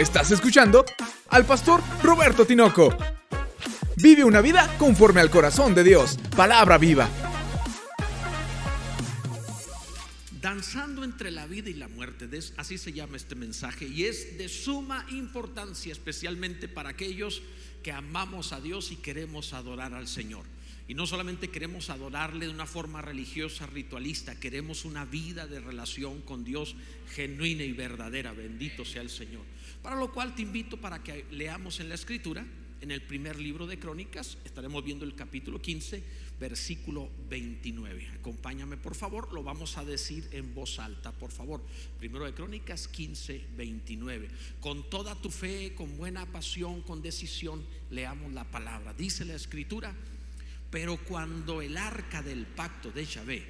[0.00, 0.86] Estás escuchando
[1.28, 2.96] al pastor Roberto Tinoco.
[3.96, 6.18] Vive una vida conforme al corazón de Dios.
[6.34, 7.06] Palabra viva.
[10.40, 14.48] Danzando entre la vida y la muerte, así se llama este mensaje, y es de
[14.48, 17.42] suma importancia, especialmente para aquellos
[17.82, 20.46] que amamos a Dios y queremos adorar al Señor.
[20.88, 26.20] Y no solamente queremos adorarle de una forma religiosa, ritualista, queremos una vida de relación
[26.22, 26.74] con Dios
[27.14, 28.32] genuina y verdadera.
[28.32, 29.42] Bendito sea el Señor.
[29.82, 32.46] Para lo cual te invito para que leamos en la Escritura,
[32.82, 36.02] en el primer libro de Crónicas, estaremos viendo el capítulo 15,
[36.38, 38.08] versículo 29.
[38.18, 41.62] Acompáñame, por favor, lo vamos a decir en voz alta, por favor.
[41.98, 44.28] Primero de Crónicas 15, 29.
[44.60, 48.94] Con toda tu fe, con buena pasión, con decisión, leamos la palabra.
[48.94, 49.94] Dice la Escritura,
[50.70, 53.44] pero cuando el arca del pacto de Yahvé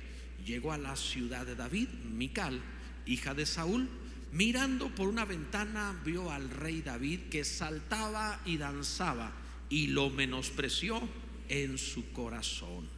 [0.45, 2.61] llegó a la ciudad de David, Mical,
[3.07, 3.89] hija de Saúl,
[4.33, 9.33] mirando por una ventana vio al rey David que saltaba y danzaba
[9.69, 11.01] y lo menospreció
[11.49, 12.89] en su corazón.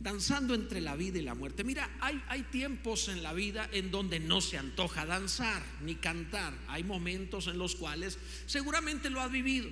[0.00, 1.62] Danzando entre la vida y la muerte.
[1.62, 6.52] Mira, hay, hay tiempos en la vida en donde no se antoja danzar ni cantar.
[6.66, 9.70] Hay momentos en los cuales seguramente lo has vivido.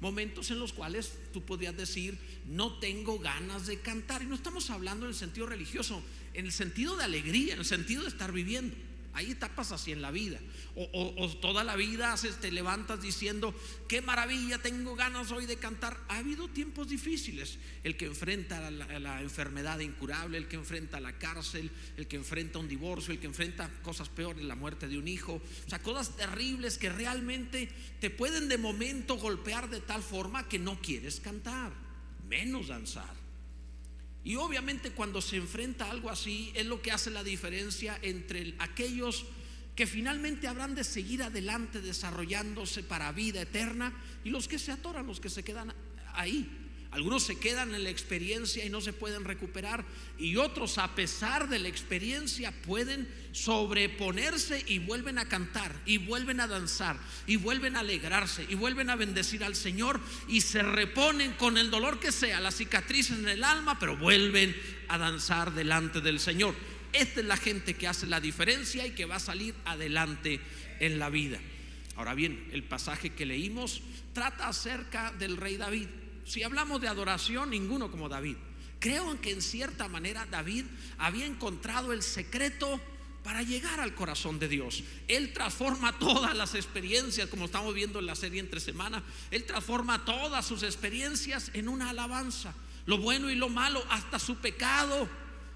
[0.00, 4.22] Momentos en los cuales tú podrías decir, no tengo ganas de cantar.
[4.22, 6.02] Y no estamos hablando en el sentido religioso,
[6.34, 8.76] en el sentido de alegría, en el sentido de estar viviendo.
[9.14, 10.40] Hay etapas así en la vida.
[10.74, 13.54] O, o- toda la vida haces, te levantas diciendo,
[13.88, 15.98] qué maravilla, tengo ganas hoy de cantar.
[16.08, 17.58] Ha habido tiempos difíciles.
[17.84, 22.68] El que enfrenta la enfermedad incurable, el que enfrenta la cárcel, el que enfrenta un
[22.68, 25.42] divorcio, el que enfrenta cosas peores, la muerte de un hijo.
[25.66, 27.68] O sea, cosas terribles que realmente
[28.00, 31.72] te pueden de momento golpear de tal forma que no quieres cantar,
[32.28, 33.21] menos danzar.
[34.24, 38.40] Y obviamente cuando se enfrenta a algo así es lo que hace la diferencia entre
[38.42, 39.24] el- aquellos
[39.74, 45.06] que finalmente habrán de seguir adelante desarrollándose para vida eterna y los que se atoran,
[45.06, 45.74] los que se quedan
[46.14, 46.61] ahí.
[46.92, 49.82] Algunos se quedan en la experiencia y no se pueden recuperar
[50.18, 56.38] y otros a pesar de la experiencia pueden sobreponerse y vuelven a cantar y vuelven
[56.40, 61.32] a danzar y vuelven a alegrarse y vuelven a bendecir al Señor y se reponen
[61.32, 64.54] con el dolor que sea, las cicatrices en el alma, pero vuelven
[64.88, 66.54] a danzar delante del Señor.
[66.92, 70.40] Esta es la gente que hace la diferencia y que va a salir adelante
[70.78, 71.40] en la vida.
[71.96, 73.80] Ahora bien, el pasaje que leímos
[74.12, 75.88] trata acerca del rey David.
[76.24, 78.36] Si hablamos de adoración, ninguno como David.
[78.78, 80.64] Creo que en cierta manera David
[80.98, 82.80] había encontrado el secreto
[83.22, 84.82] para llegar al corazón de Dios.
[85.08, 90.04] Él transforma todas las experiencias, como estamos viendo en la serie entre semana, Él transforma
[90.04, 92.54] todas sus experiencias en una alabanza.
[92.86, 95.08] Lo bueno y lo malo, hasta su pecado.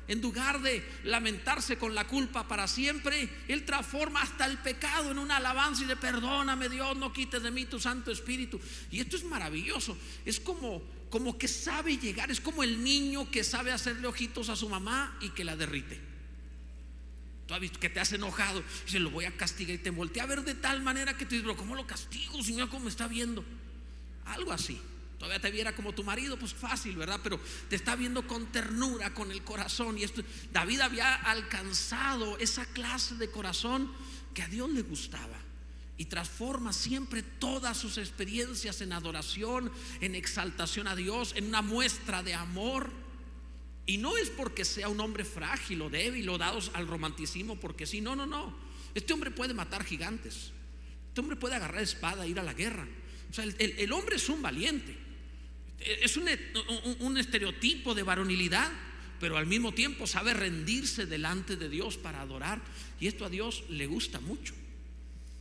[0.09, 5.19] En lugar de lamentarse con la culpa para siempre, Él transforma hasta el pecado en
[5.19, 8.61] una alabanza y de perdóname Dios, no quites de mí tu Santo Espíritu.
[8.91, 9.97] Y esto es maravilloso.
[10.25, 14.57] Es como, como que sabe llegar, es como el niño que sabe hacerle ojitos a
[14.57, 16.01] su mamá y que la derrite.
[17.47, 19.91] Tú has visto que te has enojado y se lo voy a castigar y te
[19.91, 22.43] voltea a ver de tal manera que tú dices, pero ¿cómo lo castigo?
[22.43, 23.45] Si mira cómo me está viendo.
[24.25, 24.81] Algo así.
[25.19, 27.21] Todavía te viera como tu marido, pues fácil, ¿verdad?
[27.23, 27.41] Pero
[27.71, 29.97] te está viendo con ternura, con el corazón.
[29.99, 30.23] Y esto,
[30.53, 33.91] David había alcanzado esa clase de corazón
[34.35, 35.39] que a Dios le gustaba.
[35.99, 39.73] Y transforma siempre todas sus experiencias en adoración,
[40.03, 42.91] en exaltación a Dios, en una muestra de amor.
[43.87, 47.87] Y no es porque sea un hombre frágil o débil o dados al romanticismo, porque
[47.87, 48.55] sí, no, no, no.
[48.95, 50.51] Este hombre puede matar gigantes.
[51.09, 52.87] Este hombre puede agarrar espada e ir a la guerra.
[53.31, 55.06] O sea, el, el- el hombre es un valiente.
[55.81, 56.29] Es un,
[57.01, 58.71] un- estereotipo de varonilidad,
[59.21, 62.61] pero al mismo tiempo sabe rendirse delante de Dios para adorar.
[63.01, 64.55] Y esto a Dios le gusta mucho.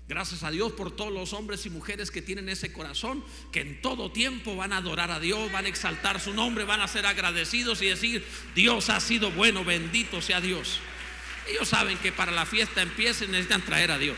[0.08, 3.82] Gracias a Dios por todos los hombres y mujeres que tienen ese corazón, que en
[3.82, 7.08] todo tiempo van a adorar a Dios, van a exaltar su nombre, van a ser
[7.08, 8.24] agradecidos y decir,
[8.54, 10.80] Dios ha sido bueno, bendito sea Dios.
[11.50, 14.18] Ellos saben que para la fiesta empiece necesitan traer a Dios.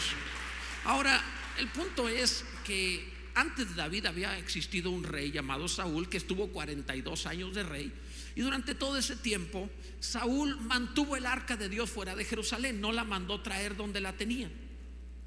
[0.84, 1.24] Ahora,
[1.58, 6.48] el punto es que antes de David había existido un rey llamado Saúl que estuvo
[6.48, 7.94] 42 años de rey.
[8.36, 9.70] Y durante todo ese tiempo,
[10.00, 14.14] Saúl mantuvo el arca de Dios fuera de Jerusalén, no la mandó traer donde la
[14.14, 14.52] tenían.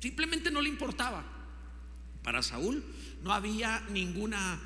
[0.01, 1.25] Simplemente no le importaba.
[2.23, 2.85] Para Saúl
[3.23, 4.61] no había ninguna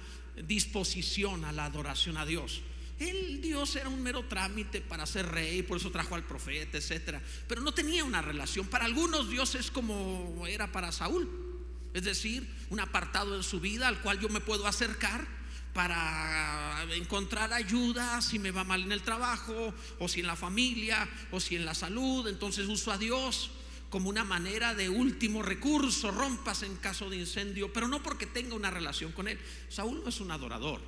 [0.47, 2.63] disposición a la adoración a Dios.
[2.99, 7.23] El Dios era un mero trámite para ser rey, por eso trajo al profeta, etcétera.
[7.47, 8.69] Pero no tenía una relación.
[8.69, 11.54] Para algunos Dios es como era para Saúl.
[11.95, 15.27] Es decir, un apartado en su vida al cual yo me puedo acercar
[15.73, 21.09] para encontrar ayuda si me va mal en el trabajo, o si en la familia,
[21.31, 22.27] o si en la salud.
[22.29, 23.51] Entonces uso a Dios
[23.91, 28.57] como una manera de último recurso, rompas en caso de incendio, pero no porque tenga
[28.57, 29.39] una relación con él.
[29.69, 30.81] Saúl no es un adorador.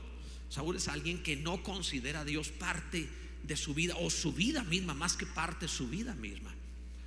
[0.49, 3.09] Saúl es alguien que no considera a Dios parte
[3.45, 6.53] de su vida o su vida misma, más que parte de su vida misma.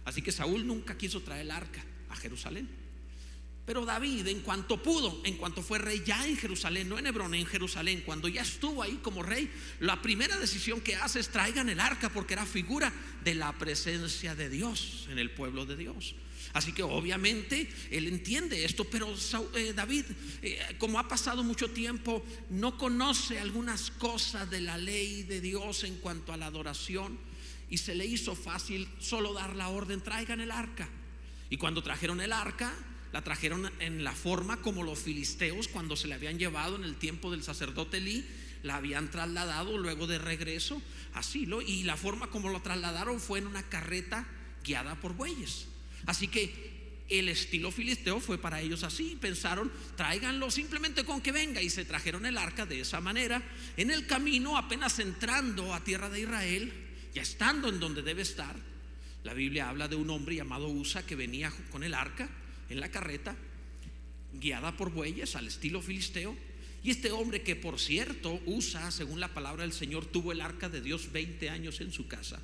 [0.06, 2.89] Así que Saúl nunca quiso traer el arca a Jerusalén.
[3.70, 7.36] Pero David, en cuanto pudo, en cuanto fue rey ya en Jerusalén, no en Hebrón,
[7.36, 9.48] en Jerusalén, cuando ya estuvo ahí como rey,
[9.80, 12.92] la primera decisión que hace es traigan el arca porque era figura
[13.24, 16.16] de la presencia de Dios en el pueblo de Dios.
[16.54, 19.14] Así que obviamente él entiende esto, pero
[19.54, 20.06] eh, David,
[20.42, 25.84] eh, como ha pasado mucho tiempo, no conoce algunas cosas de la ley de Dios
[25.84, 27.20] en cuanto a la adoración
[27.70, 30.90] y se le hizo fácil solo dar la orden, traigan el arca.
[31.52, 32.74] Y cuando trajeron el arca,
[33.12, 36.96] la trajeron en la forma como los filisteos cuando se le habían llevado en el
[36.96, 38.26] tiempo del sacerdote Elí,
[38.64, 40.82] la habían trasladado luego de regreso,
[41.14, 44.28] así lo, y la forma como lo trasladaron fue en una carreta
[44.64, 45.68] guiada por bueyes.
[46.06, 46.70] Así que
[47.10, 49.18] el estilo filisteo fue para ellos así.
[49.20, 51.62] Pensaron, tráiganlo simplemente con que venga.
[51.62, 53.42] Y se trajeron el arca de esa manera.
[53.78, 56.72] En el camino, apenas entrando a tierra de Israel,
[57.14, 58.56] ya estando en donde debe estar,
[59.24, 62.30] la Biblia habla de un hombre llamado Usa que venía con el arca
[62.70, 63.36] en la carreta,
[64.34, 66.36] guiada por bueyes al estilo filisteo.
[66.84, 70.70] Y este hombre que por cierto usa, según la palabra del Señor, tuvo el arca
[70.70, 72.40] de Dios 20 años en su casa,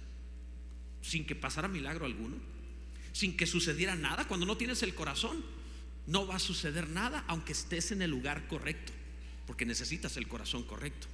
[1.01, 2.35] sin que pasara milagro alguno,
[3.13, 4.27] sin que sucediera nada.
[4.27, 5.43] Cuando no tienes el corazón,
[6.07, 8.91] no va a suceder nada aunque estés en el lugar correcto,
[9.47, 11.07] porque necesitas el corazón correcto.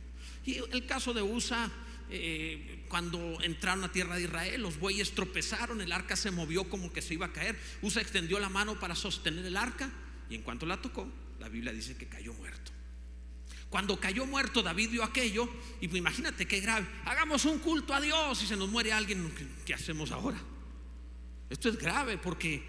[0.45, 1.71] Y el caso de Usa,
[2.13, 6.91] eh, cuando entraron a tierra de Israel, los bueyes tropezaron, el arca se movió como
[6.91, 7.57] que se iba a caer.
[7.81, 9.89] Usa extendió la mano para sostener el arca
[10.29, 11.07] y en cuanto la tocó,
[11.39, 12.71] la Biblia dice que cayó muerto.
[13.69, 15.49] Cuando cayó muerto, David vio aquello
[15.79, 16.85] y pues imagínate qué grave.
[17.05, 19.33] Hagamos un culto a Dios y se nos muere alguien,
[19.65, 20.37] ¿qué, hacemos ahora?
[21.49, 22.61] Esto es grave porque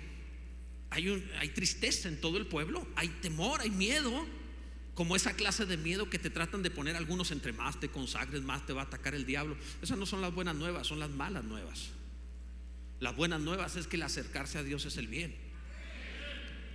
[0.91, 4.25] hay, hay tristeza en todo el pueblo, hay temor, hay miedo
[4.95, 8.43] como esa clase de miedo que te tratan de poner algunos entre más te consagres,
[8.43, 9.57] más te va a atacar el diablo.
[9.81, 11.89] Esas no son las buenas nuevas, son las malas nuevas.
[13.01, 15.35] Las buenas nuevas es que el acercarse a Dios es el bien.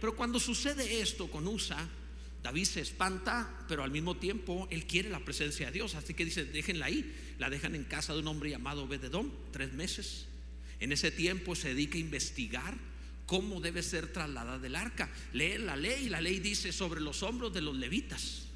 [0.01, 1.87] Pero cuando sucede esto con Usa,
[2.43, 5.95] David se espanta, pero al mismo tiempo él quiere la presencia de Dios.
[5.95, 7.35] Así que dice, déjenla ahí.
[7.37, 10.27] La dejan en casa de un hombre llamado Bededón, tres meses.
[10.79, 12.75] En ese tiempo se dedica a investigar
[13.27, 15.09] cómo debe ser trasladada del arca.
[15.33, 18.47] Lee la ley y la ley dice sobre los hombros de los levitas.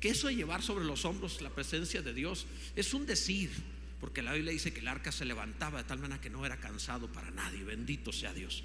[0.00, 3.50] Que eso de llevar sobre los hombros la presencia de Dios es un decir,
[4.00, 6.58] porque la Biblia dice que el arca se levantaba de tal manera que no era
[6.58, 8.62] cansado para nadie, bendito sea Dios.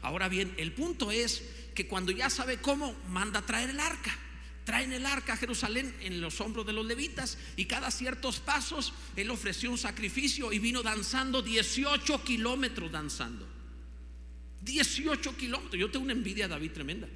[0.00, 1.42] Ahora bien, el punto es
[1.74, 4.16] que cuando ya sabe cómo, manda a traer el arca.
[4.64, 8.94] Traen el arca a Jerusalén en los hombros de los levitas y cada ciertos pasos
[9.16, 13.53] él ofreció un sacrificio y vino danzando 18 kilómetros danzando.
[14.64, 15.80] 18 kilómetros.
[15.80, 17.08] Yo tengo una envidia a David tremenda.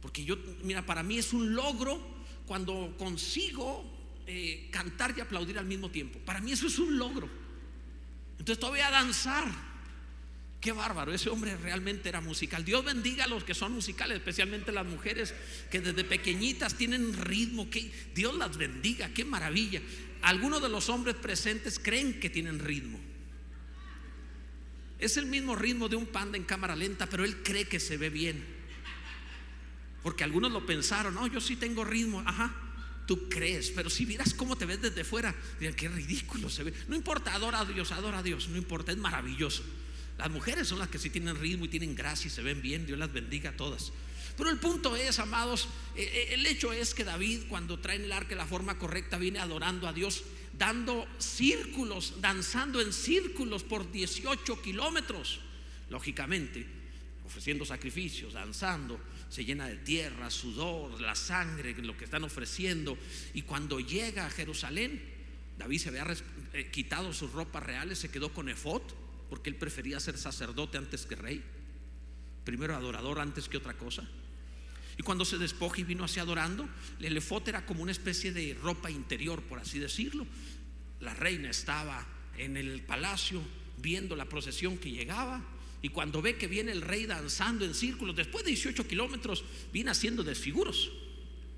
[0.00, 2.00] Porque yo, mira, para mí es un logro
[2.46, 3.84] cuando consigo
[4.26, 6.18] eh, cantar y aplaudir al mismo tiempo.
[6.20, 7.28] Para mí eso es un logro.
[8.38, 9.72] Entonces todavía danzar.
[10.60, 12.64] Qué bárbaro, ese hombre realmente era musical.
[12.64, 15.34] Dios bendiga a los que son musicales, especialmente las mujeres
[15.72, 17.68] que desde pequeñitas tienen ritmo.
[17.68, 19.82] Que Dios las bendiga, qué maravilla.
[20.22, 23.00] Algunos de los hombres presentes creen que tienen ritmo.
[25.02, 27.96] Es el mismo ritmo de un panda en cámara lenta, pero él cree que se
[27.96, 28.44] ve bien.
[30.04, 32.54] Porque algunos lo pensaron, no, yo sí tengo ritmo, ajá,
[33.06, 36.72] tú crees, pero si vieras cómo te ves desde fuera, dirán, qué ridículo se ve.
[36.86, 39.64] No importa, adora a Dios, adora a Dios, no importa, es maravilloso.
[40.18, 42.86] Las mujeres son las que sí tienen ritmo y tienen gracia y se ven bien,
[42.86, 43.92] Dios las bendiga a todas.
[44.36, 48.12] Pero el punto es, amados, eh, eh, el hecho es que David cuando trae el
[48.12, 50.22] arca de la forma correcta viene adorando a Dios
[50.58, 55.40] dando círculos, danzando en círculos por 18 kilómetros.
[55.90, 56.66] Lógicamente,
[57.24, 62.98] ofreciendo sacrificios, danzando, se llena de tierra, sudor, la sangre, lo que están ofreciendo.
[63.34, 65.02] Y cuando llega a Jerusalén,
[65.58, 66.06] David se había
[66.52, 68.82] eh, quitado sus ropas reales, se quedó con efod,
[69.30, 71.42] porque él prefería ser sacerdote antes que rey.
[72.44, 74.06] Primero adorador antes que otra cosa.
[74.98, 76.68] Y cuando se despoja y vino hacia adorando,
[77.00, 80.26] el efod era como una especie de ropa interior, por así decirlo.
[81.00, 82.06] La reina estaba
[82.36, 83.42] en el palacio
[83.78, 85.42] viendo la procesión que llegaba.
[85.80, 89.90] Y cuando ve que viene el rey danzando en círculos, después de 18 kilómetros, viene
[89.90, 90.90] haciendo desfiguros.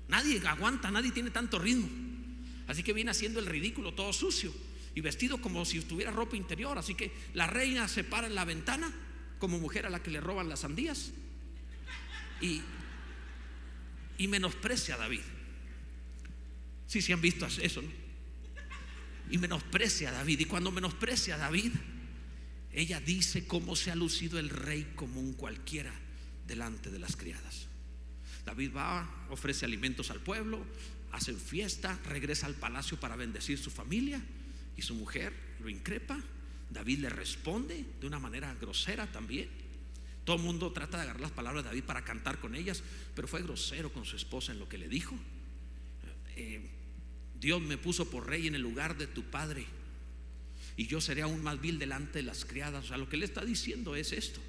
[0.07, 1.87] Nadie aguanta, nadie tiene tanto ritmo.
[2.67, 4.51] Así que viene haciendo el ridículo, todo sucio
[4.95, 6.77] y vestido como si tuviera ropa interior.
[6.77, 8.91] Así que la reina se para en la ventana,
[9.37, 11.11] como mujer a la que le roban las sandías,
[12.41, 12.61] y
[14.17, 15.21] y menosprecia a David.
[16.87, 17.89] Sí, sí han visto eso, ¿no?
[19.29, 20.41] Y menosprecia a David.
[20.41, 21.71] Y cuando menosprecia a David,
[22.71, 25.93] ella dice cómo se ha lucido el rey como un cualquiera
[26.47, 27.67] delante de las criadas.
[28.45, 30.63] David va, ofrece alimentos al pueblo,
[31.11, 34.21] hacen fiesta, regresa al palacio para bendecir su familia
[34.77, 36.19] y su mujer lo increpa.
[36.69, 39.49] David le responde de una manera grosera también.
[40.25, 42.83] Todo el mundo trata de agarrar las palabras de David para cantar con ellas,
[43.15, 45.15] pero fue grosero con su esposa en lo que le dijo.
[46.35, 46.67] Eh,
[47.39, 49.65] Dios me puso por rey en el lugar de tu padre
[50.77, 52.85] y yo seré aún más vil delante de las criadas.
[52.85, 54.39] O sea, lo que le está diciendo es esto.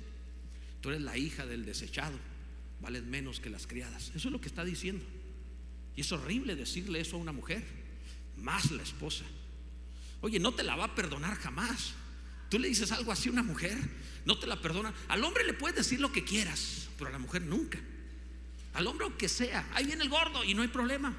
[0.81, 2.19] Tú eres la hija del desechado,
[2.81, 4.13] vales menos que las criadas.
[4.15, 5.05] Eso es lo que está diciendo.
[5.95, 7.63] Y es horrible decirle eso a una mujer,
[8.37, 9.25] más la esposa.
[10.21, 11.93] Oye, no te la va a perdonar jamás.
[12.51, 13.77] Tú le dices algo así a una mujer,
[14.27, 14.93] no te la perdona.
[15.09, 17.79] Al hombre le puedes decir lo que quieras, pero a la mujer nunca.
[18.75, 21.17] Al hombre aunque sea, ahí viene el gordo y no hay problema.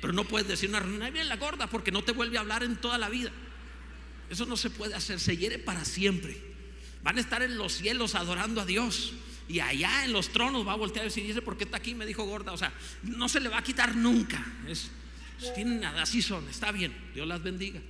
[0.00, 2.40] Pero no puedes decir una reunión, ahí viene la gorda porque no te vuelve a
[2.40, 3.30] hablar en toda la vida.
[4.30, 6.36] Eso no se puede hacer, se hiere para siempre.
[7.04, 9.12] Van a estar en los cielos adorando a Dios.
[9.46, 11.94] Y allá en los tronos va a voltear y decir, ¿y por qué está aquí?
[11.94, 12.52] Me dijo gorda.
[12.52, 12.72] O sea,
[13.02, 14.44] no se le va a quitar nunca.
[14.66, 14.90] Es,
[15.54, 17.80] tienen nada, así son, está bien, Dios las bendiga.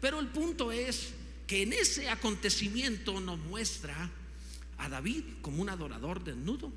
[0.00, 1.14] Pero el punto es
[1.46, 4.10] que en ese acontecimiento nos muestra
[4.78, 6.72] a David como un adorador desnudo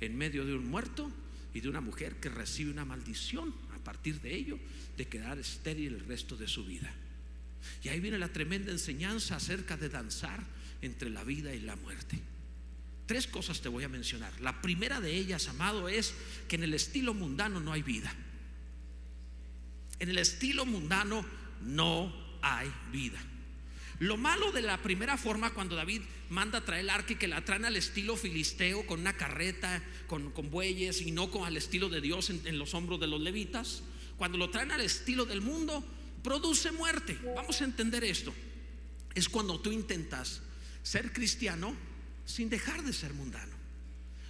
[0.00, 1.10] en medio de un muerto
[1.54, 4.58] y de una mujer que recibe una maldición a partir de ello
[4.96, 6.92] de quedar estéril el resto de su vida.
[7.82, 10.42] Y ahí viene la tremenda enseñanza acerca de danzar
[10.82, 12.18] entre la vida y la muerte.
[13.06, 14.38] Tres cosas te voy a mencionar.
[14.40, 16.14] La primera de ellas, amado, es
[16.46, 18.14] que en el estilo mundano no hay vida.
[19.98, 21.24] En el estilo mundano
[21.62, 23.18] no hay vida.
[24.00, 27.26] Lo malo de la primera forma, cuando David manda a traer el arca y que
[27.26, 31.88] la traen al estilo filisteo, con una carreta, con, bueyes y no con al estilo
[31.88, 33.82] de Dios en, los hombros de los levitas,
[34.16, 35.84] cuando lo traen al estilo del mundo,
[36.22, 37.18] produce muerte.
[37.34, 38.32] Vamos a entender esto.
[39.14, 40.42] Es cuando tú intentas
[40.82, 41.74] ser cristiano
[42.24, 43.56] sin dejar de ser mundano.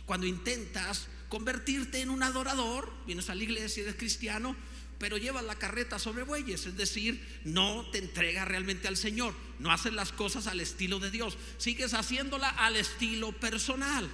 [0.06, 4.56] Cuando intentas convertirte en un adorador, vienes a la iglesia y eres cristiano,
[4.98, 9.70] pero llevas la carreta sobre bueyes, es decir, no te entregas realmente al Señor, no
[9.70, 14.10] haces las cosas al estilo de Dios, sigues haciéndola al estilo personal.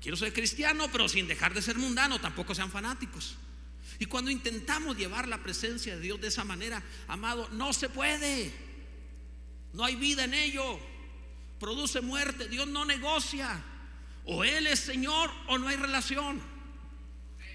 [0.00, 3.36] Quiero ser cristiano, pero sin dejar de ser mundano, tampoco sean fanáticos.
[3.98, 8.52] Y cuando intentamos llevar la presencia de Dios de esa manera, amado, no se puede.
[9.72, 10.78] No hay vida en ello.
[11.58, 12.48] Produce muerte.
[12.48, 13.60] Dios no negocia.
[14.24, 16.40] O Él es Señor o no hay relación.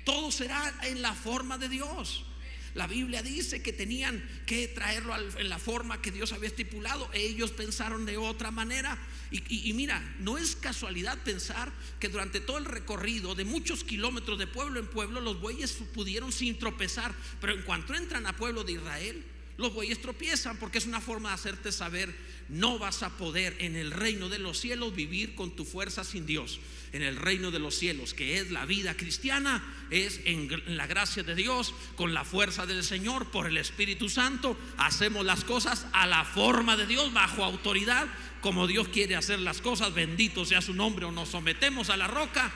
[0.04, 2.26] Todo será en la forma de Dios.
[2.74, 7.08] La Biblia dice que tenían que traerlo en la forma que Dios había estipulado.
[7.14, 8.98] Ellos pensaron de otra manera.
[9.32, 14.48] Y, mira, no es casualidad pensar que durante todo el recorrido de muchos kilómetros de
[14.48, 17.14] pueblo en pueblo, los bueyes pudieron sin tropezar.
[17.40, 19.24] Pero en cuanto entran a pueblo de Israel,
[19.58, 22.16] los bueyes tropiezan porque es una forma de hacerte saber,
[22.50, 26.26] no vas a poder en el reino de los cielos vivir con tu fuerza sin
[26.26, 26.60] Dios
[26.94, 31.24] en el reino de los cielos, que es la vida cristiana, es en la gracia
[31.24, 36.06] de Dios, con la fuerza del Señor, por el Espíritu Santo, hacemos las cosas a
[36.06, 38.08] la forma de Dios, bajo autoridad,
[38.42, 42.08] como Dios quiere hacer las cosas, bendito sea su nombre, o nos sometemos a la
[42.08, 42.52] roca,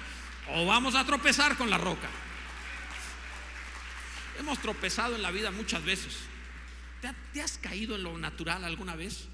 [0.53, 2.07] o vamos a tropezar con la roca.
[4.39, 6.15] Hemos tropezado en la vida muchas veces.
[7.33, 9.27] ¿Te, has caído en lo natural alguna vez?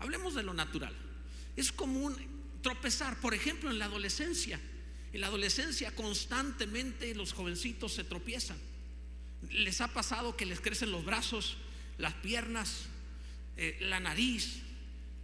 [0.00, 0.94] Hablemos de lo natural.
[1.56, 2.14] Es común
[2.62, 4.60] tropezar, por ejemplo, en la adolescencia.
[5.12, 8.58] En la adolescencia constantemente los jovencitos se tropiezan.
[9.50, 11.56] Les ha pasado que les crecen los brazos,
[11.98, 12.86] las piernas,
[13.56, 14.60] eh, la nariz,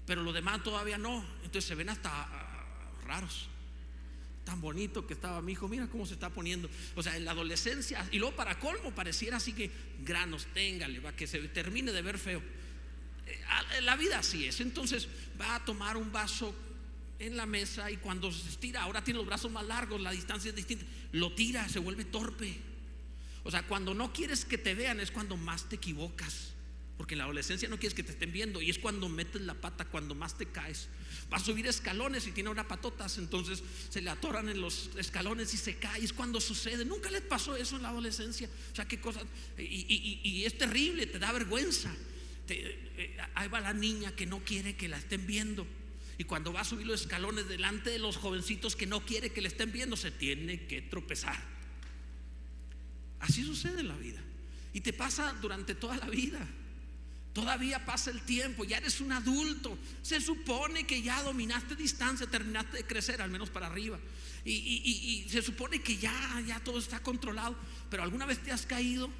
[0.07, 1.25] pero lo demás todavía no.
[1.45, 2.67] Entonces se ven hasta ah,
[3.05, 3.49] raros.
[4.45, 6.71] Tan bonito que estaba mi hijo, mira cómo se está poniendo.
[6.95, 9.71] O sea, en la adolescencia, y luego para colmo, pareciera así que
[10.05, 12.43] granos, téngale, va que se termine de ver feo.
[13.27, 14.61] Eh, la vida así es.
[14.61, 15.09] Entonces
[15.41, 16.55] va a tomar un vaso
[17.19, 20.51] en la mesa y cuando se estira, ahora tiene los brazos más largos, la distancia
[20.51, 22.57] es distinta, lo tira, se vuelve torpe.
[23.43, 26.53] O sea, cuando no quieres que te vean es cuando más te equivocas.
[26.97, 29.55] Porque en la adolescencia no quieres que te estén viendo y es cuando metes la
[29.55, 30.89] pata, cuando más te caes.
[31.31, 35.53] Va a subir escalones y tiene una patotas, entonces se le atoran en los escalones
[35.53, 36.03] y se cae.
[36.03, 36.87] Es cuando sucede.
[36.87, 38.49] Nunca les pasó eso en la adolescencia.
[38.73, 39.25] O sea, qué cosas.
[39.59, 41.95] Y, es terrible, te da vergüenza.
[42.49, 45.67] Eh, ahí va la niña que no quiere que la estén viendo.
[46.19, 49.43] Y cuando va a subir los escalones delante de los jovencitos que no quiere que
[49.43, 51.37] le estén viendo, se tiene que tropezar.
[53.21, 54.21] Así sucede en la vida.
[54.73, 56.47] Y te pasa durante toda la vida.
[57.33, 59.77] Todavía pasa el tiempo, ya eres un adulto.
[60.01, 63.99] Se supone que ya dominaste distancia, terminaste de crecer, al menos para arriba.
[64.43, 67.55] Y, se supone que ya, ya todo está controlado.
[67.91, 69.11] Pero alguna vez te has caído,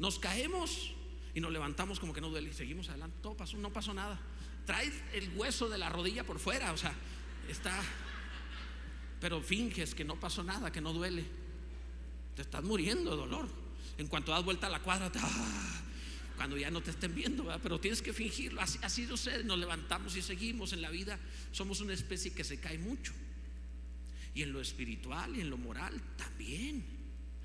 [0.00, 0.90] nos caemos
[1.36, 3.16] y nos levantamos como que no duele y seguimos adelante.
[3.22, 4.20] Todo pasó, no pasó nada.
[4.64, 6.94] Trae el hueso de la rodilla por fuera, o sea,
[7.48, 7.82] está,
[9.20, 11.24] pero finges que no pasó nada, que no duele.
[12.34, 13.48] Te estás muriendo de dolor.
[13.98, 15.82] En cuanto das vuelta a la cuadra, ¡ah!
[16.36, 18.60] cuando ya no te estén viendo, pero tienes que fingirlo.
[18.60, 21.18] Así, así sucede, nos levantamos y seguimos en la vida.
[21.52, 23.12] Somos una especie que se cae mucho.
[24.34, 26.84] Y en lo espiritual y en lo moral también.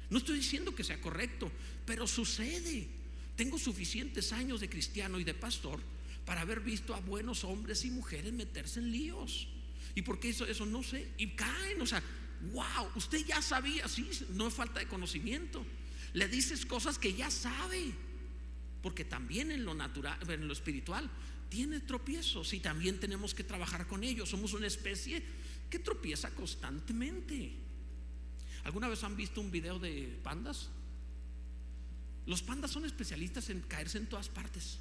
[0.09, 1.51] No estoy diciendo que sea correcto,
[1.85, 2.87] pero sucede.
[3.35, 5.79] Tengo suficientes años de cristiano y de pastor
[6.27, 9.47] para haber visto a buenos hombres y mujeres meterse en líos.
[9.95, 10.45] ¿Y por qué eso?
[10.45, 11.13] Eso no sé.
[11.17, 12.03] Y caen, o sea,
[12.51, 15.65] wow, usted ya sabía, sí, no es falta de conocimiento.
[16.11, 17.93] Le dices cosas que ya sabe.
[18.83, 21.09] Porque también en lo natural, en lo espiritual,
[21.47, 24.27] tiene tropiezos y también tenemos que trabajar con ellos.
[24.27, 25.23] Somos una especie
[25.69, 27.53] que tropieza constantemente.
[28.65, 30.67] ¿Alguna vez han visto un video de pandas?
[32.25, 34.79] Los pandas son especialistas en caerse en todas partes.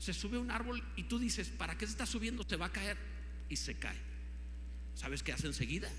[0.00, 2.42] Se sube a un árbol y tú dices, ¿para qué se está subiendo?
[2.48, 2.96] Se va a caer
[3.50, 3.98] y se cae.
[4.94, 5.90] ¿Sabes qué hace enseguida?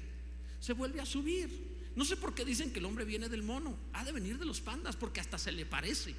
[0.60, 1.70] Se vuelve a subir.
[1.96, 3.78] No sé por qué dicen que el hombre viene del mono.
[3.94, 6.16] Ha de venir de los pandas porque hasta se le parece.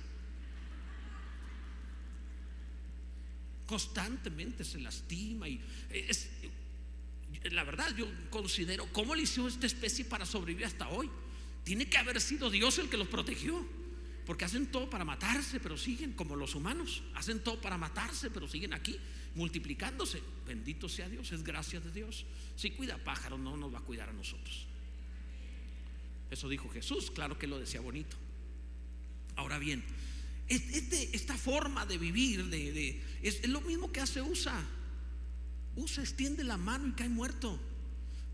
[3.67, 5.61] Constantemente se lastima y
[5.91, 6.29] es,
[7.51, 11.11] la verdad yo considero cómo le hizo esta especie para sobrevivir hasta hoy.
[11.65, 13.82] Tiene que haber sido Dios el que los protegió.
[14.27, 17.03] Porque hacen todo para matarse, pero siguen como los humanos.
[17.15, 18.97] Hacen todo para matarse, pero siguen aquí,
[19.35, 20.23] multiplicándose.
[20.47, 22.25] Bendito sea Dios, es gracia de Dios.
[22.57, 24.67] Si cuida pájaros, no nos va a cuidar a nosotros.
[26.31, 28.17] Eso dijo Jesús, claro que lo decía bonito.
[29.37, 29.83] Ahora bien,
[30.49, 34.65] esta forma de vivir de, es, es, lo mismo que hace USA.
[35.75, 37.59] USA extiende la mano y cae muerto.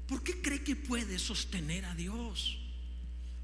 [0.07, 2.59] ¿Por qué cree que puede sostener a Dios?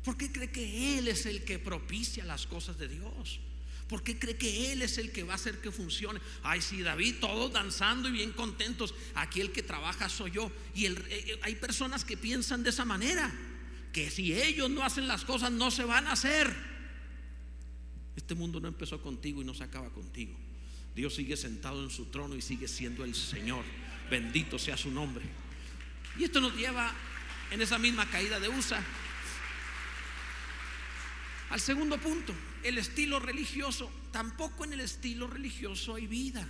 [0.04, 3.40] ¿Por qué cree que Él es el que propicia las cosas de Dios?
[3.88, 6.20] ¿Por qué cree que Él es el que va a hacer que funcione?
[6.42, 8.94] Ay, sí, David, todos danzando y bien contentos.
[9.14, 10.52] Aquí el que trabaja soy yo.
[10.74, 13.32] Y el, eh, hay personas que piensan de esa manera,
[13.94, 16.54] que si ellos no hacen las cosas, no se van a hacer.
[18.14, 20.34] Este mundo no empezó contigo y no se acaba contigo.
[20.94, 23.64] Dios sigue sentado en su trono y sigue siendo el Señor.
[24.10, 25.24] Bendito sea su nombre.
[26.18, 26.92] Y esto nos lleva
[27.50, 28.84] en esa misma caída de USA
[31.54, 33.88] al segundo punto, el estilo religioso.
[34.10, 36.44] Tampoco en el estilo religioso hay vida.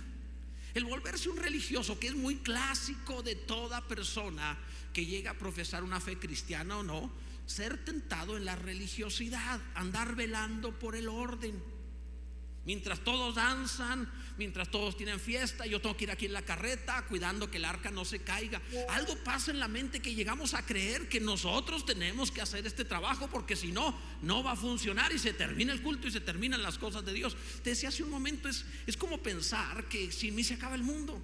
[0.73, 4.57] El volverse un religioso, que es muy clásico de toda persona
[4.93, 7.11] que llega a profesar una fe cristiana o no,
[7.45, 11.61] ser tentado en la religiosidad, andar velando por el orden.
[12.65, 17.05] Mientras todos danzan, mientras todos tienen fiesta, yo tengo que ir aquí en la carreta
[17.07, 18.59] cuidando que el arca no se caiga.
[18.89, 22.83] Algo pasa en la mente que llegamos a creer que nosotros tenemos que hacer este
[22.83, 26.21] trabajo porque si no, no va a funcionar y se termina el culto y se
[26.21, 27.37] terminan las cosas de Dios.
[27.63, 30.83] Te decía hace un momento, es, es como pensar que sin mí se acaba el
[30.83, 31.21] mundo.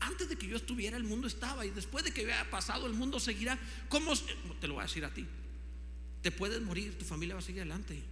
[0.00, 2.94] Antes de que yo estuviera, el mundo estaba y después de que haya pasado, el
[2.94, 3.58] mundo seguirá.
[3.88, 4.14] ¿Cómo?
[4.60, 5.26] Te lo voy a decir a ti.
[6.22, 8.02] Te puedes morir, tu familia va a seguir adelante.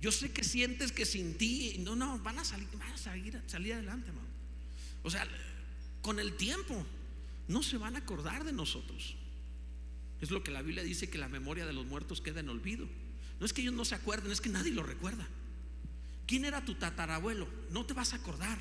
[0.00, 3.40] Yo sé que sientes que sin ti, no, no, van a salir, van a salir,
[3.46, 4.28] salir adelante, hermano.
[5.02, 5.26] O sea,
[6.00, 6.86] con el tiempo
[7.48, 9.16] no se van a acordar de nosotros.
[10.20, 12.86] Es lo que la Biblia dice que la memoria de los muertos queda en olvido.
[13.38, 15.26] No es que ellos no se acuerden, es que nadie lo recuerda.
[16.26, 17.48] ¿Quién era tu tatarabuelo?
[17.70, 18.58] No te vas a acordar.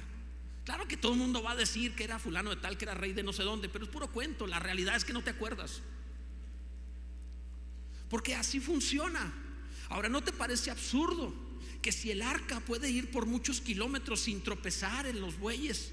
[0.65, 2.93] Claro que todo el mundo va a decir que era fulano de tal, que era
[2.93, 4.47] rey de no sé dónde, pero es puro cuento.
[4.47, 5.81] La realidad es que no te acuerdas.
[8.09, 9.33] Porque así funciona.
[9.89, 11.33] Ahora, ¿no te parece absurdo
[11.81, 15.91] que si el arca puede ir por muchos kilómetros sin tropezar en los bueyes,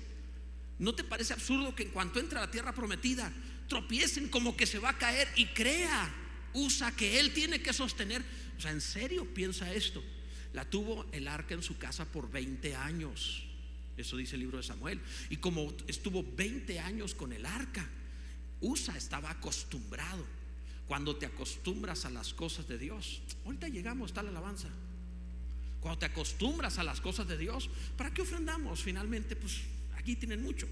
[0.79, 3.33] ¿no te parece absurdo que en cuanto entra a la tierra prometida,
[3.69, 6.15] tropiecen como que se va a caer y crea,
[6.53, 8.23] usa que él tiene que sostener?
[8.59, 10.03] O sea, ¿en serio piensa esto?
[10.53, 13.45] La tuvo el arca en su casa por 20 años.
[13.97, 15.01] Eso dice el libro de Samuel.
[15.31, 17.89] Y como estuvo 20 años con el arca,
[18.61, 20.25] Usa estaba acostumbrado
[20.87, 23.23] cuando te acostumbras a las cosas de Dios.
[23.45, 24.69] Ahorita llegamos, está la alabanza.
[25.81, 28.83] Cuando te acostumbras a las cosas de Dios, ¿para qué ofrendamos?
[28.83, 29.63] Finalmente, pues
[29.97, 30.69] aquí tienen mucho.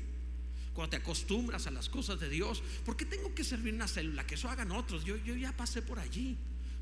[0.72, 4.26] Cuando te acostumbras a las cosas de Dios, ¿por qué tengo que servir una célula?
[4.26, 5.04] Que eso hagan otros.
[5.04, 6.36] Yo, yo ya pasé por allí.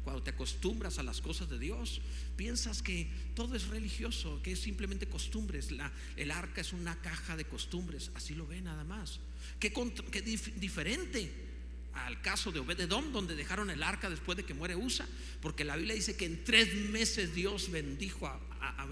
[0.04, 2.00] Cuando te acostumbras a las cosas de Dios,
[2.36, 5.68] piensas que todo es religioso, que es simplemente costumbres.
[6.16, 9.20] El arca es una caja de costumbres, así lo ve nada más.
[9.60, 9.72] Qué,
[10.10, 11.51] qué dif, diferente
[11.94, 15.06] al caso de Obededom, donde dejaron el arca después de que muere Usa,
[15.40, 18.40] porque la Biblia dice que en tres meses Dios bendijo a,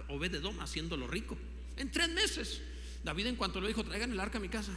[0.08, 1.38] Obededom haciéndolo rico.
[1.76, 2.60] En tres meses.
[3.04, 4.72] David en cuanto lo dijo, traigan el arca a mi casa.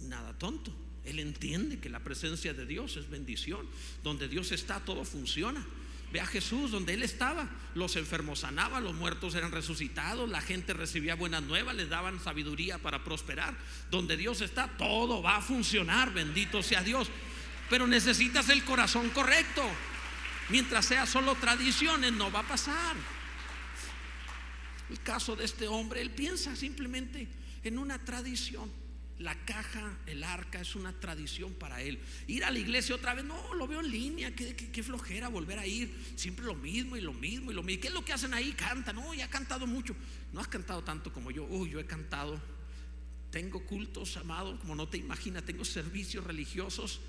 [0.00, 0.74] Nada tonto.
[1.04, 3.66] Él entiende que la presencia de Dios es bendición.
[4.02, 5.64] Donde Dios está, todo funciona.
[6.12, 7.48] Ve a Jesús donde él estaba.
[7.74, 12.78] Los enfermos sanaban, los muertos eran resucitados, la gente recibía buenas nuevas, les daban sabiduría
[12.78, 13.54] para prosperar.
[13.90, 17.10] Donde Dios está, todo va a funcionar, bendito sea Dios.
[17.68, 19.62] Pero necesitas el corazón correcto.
[20.48, 22.94] Mientras sea solo tradiciones, no va a pasar.
[24.88, 27.28] El caso de este hombre, él piensa simplemente
[27.64, 28.70] en una tradición.
[29.18, 31.98] La caja, el arca es una tradición para él.
[32.26, 35.66] Ir a la iglesia otra vez, no, lo veo en línea, qué, flojera volver a
[35.66, 35.94] ir.
[36.16, 37.80] Siempre lo mismo y lo mismo y lo mismo.
[37.80, 38.52] ¿Qué es lo que hacen ahí?
[38.52, 39.96] Cantan, no, ya ha cantado mucho.
[40.32, 41.44] No has cantado tanto como yo.
[41.44, 42.38] Uy, yo he cantado.
[43.30, 45.44] Tengo cultos, amado, como no te imaginas.
[45.44, 47.00] Tengo servicios religiosos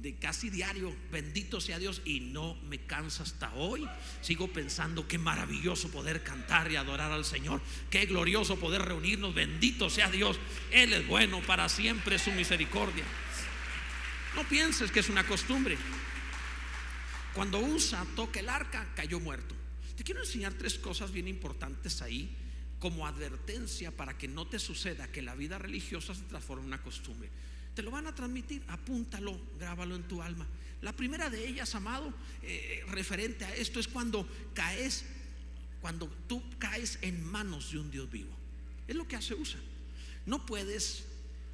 [0.00, 3.86] de casi diario, bendito sea Dios, y no me cansa hasta hoy.
[4.22, 7.60] Sigo pensando qué maravilloso poder cantar y adorar al Señor,
[7.90, 10.38] qué glorioso poder reunirnos, bendito sea Dios,
[10.70, 13.04] Él es bueno, para siempre su misericordia.
[14.34, 15.76] No pienses que es una costumbre.
[17.34, 19.54] Cuando Usa toca el arca, cayó muerto.
[19.96, 22.36] Te quiero enseñar tres cosas bien importantes ahí
[22.78, 26.82] como advertencia para que no te suceda que la vida religiosa se transforme en una
[26.82, 27.28] costumbre.
[27.74, 30.46] Te lo van a transmitir, apúntalo, grábalo en tu alma.
[30.82, 35.04] La primera de ellas, amado, eh, referente a esto, es cuando caes,
[35.80, 38.30] cuando tú caes en manos de un Dios vivo.
[38.88, 39.58] Es lo que hace USA.
[40.26, 41.04] No puedes,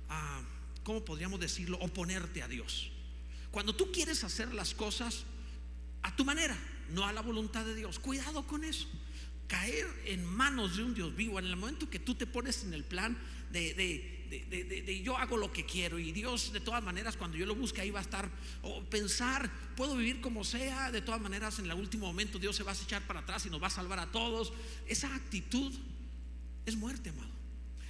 [0.09, 0.43] ah,
[0.85, 2.91] ¿cómo podríamos decirlo?, oponerte a Dios.
[3.51, 5.25] Cuando tú quieres hacer las cosas
[6.03, 6.57] a tu manera,
[6.91, 8.89] no a la voluntad de Dios, cuidado con eso
[9.47, 12.75] caer en manos de un Dios vivo, en el momento que tú te pones en
[12.75, 13.17] el plan
[13.51, 14.16] de, de,
[15.03, 17.91] yo hago lo que quiero y Dios de todas maneras cuando yo lo busque ahí
[17.91, 18.31] va a estar,
[18.63, 22.63] o pensar, puedo vivir como sea, de todas maneras en el último momento Dios se
[22.63, 24.53] va a echar para atrás y nos va a salvar a todos.
[24.87, 25.73] Esa actitud
[26.65, 27.31] es muerte, amado.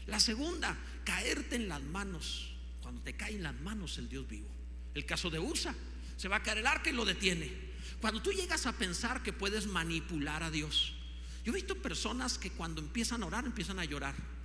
[0.06, 4.48] La segunda, caerte en las manos, cuando te cae en las manos el Dios vivo.
[4.94, 5.74] El caso de Usa,
[6.16, 7.50] se va a caer el arca y lo detiene.
[8.00, 10.94] Cuando tú llegas a pensar que puedes manipular a Dios,
[11.44, 14.35] yo he visto personas que cuando empiezan a orar empiezan a llorar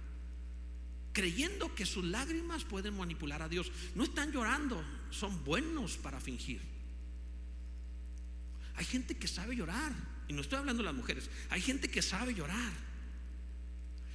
[1.13, 3.71] creyendo que sus lágrimas pueden manipular a Dios.
[3.95, 6.61] No están llorando, son buenos para fingir.
[8.75, 9.93] Hay gente que sabe llorar,
[10.27, 12.71] y no estoy hablando de las mujeres, hay gente que sabe llorar,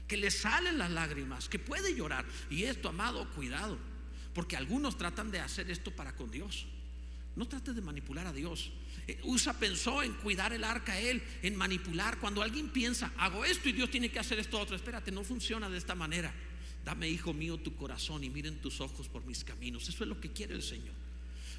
[0.09, 2.25] que le salen las lágrimas, que puede llorar.
[2.49, 3.79] Y esto, amado, cuidado,
[4.35, 6.67] porque algunos tratan de hacer esto para con Dios.
[7.35, 8.73] No trates de manipular a Dios.
[9.07, 12.19] Eh, Usa pensó en cuidar el arca a él, en manipular.
[12.19, 15.69] Cuando alguien piensa, hago esto y Dios tiene que hacer esto otro, espérate, no funciona
[15.69, 16.33] de esta manera.
[16.87, 19.89] Dame, hijo mío, tu corazón y miren tus ojos por mis caminos.
[19.89, 20.95] Eso es lo que quiere el Señor.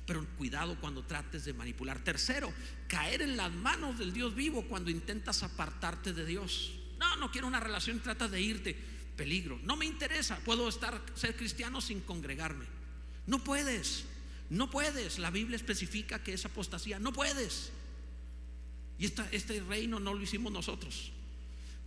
[0.06, 2.02] Pero cuidado cuando trates de manipular.
[2.02, 2.50] Tercero,
[2.88, 6.72] caer en las manos del Dios vivo cuando intentas apartarte de Dios.
[6.98, 8.74] No, no quiero una relación, trata de irte.
[9.18, 9.60] Peligro.
[9.64, 10.40] No me interesa.
[10.46, 12.64] Puedo estar ser cristiano sin congregarme.
[13.26, 14.06] No puedes.
[14.50, 15.20] No puedes.
[15.20, 17.00] La Biblia especifica que es apostasía.
[17.00, 17.74] No puedes.
[18.98, 21.12] Y este reino no lo hicimos nosotros.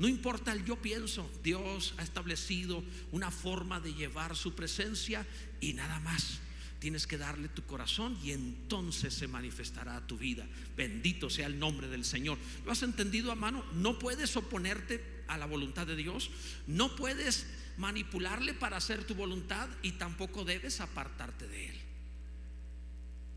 [0.00, 2.82] No importa el yo pienso, Dios ha establecido
[3.12, 5.26] una forma de llevar su presencia
[5.60, 6.38] y nada más.
[6.78, 10.46] Tienes que darle tu corazón y entonces se manifestará tu vida.
[10.74, 12.38] Bendito sea el nombre del Señor.
[12.64, 13.62] ¿Lo has entendido, a mano?
[13.74, 16.30] No puedes oponerte a la voluntad de Dios.
[16.66, 21.76] No puedes manipularle para hacer tu voluntad y tampoco debes apartarte de Él.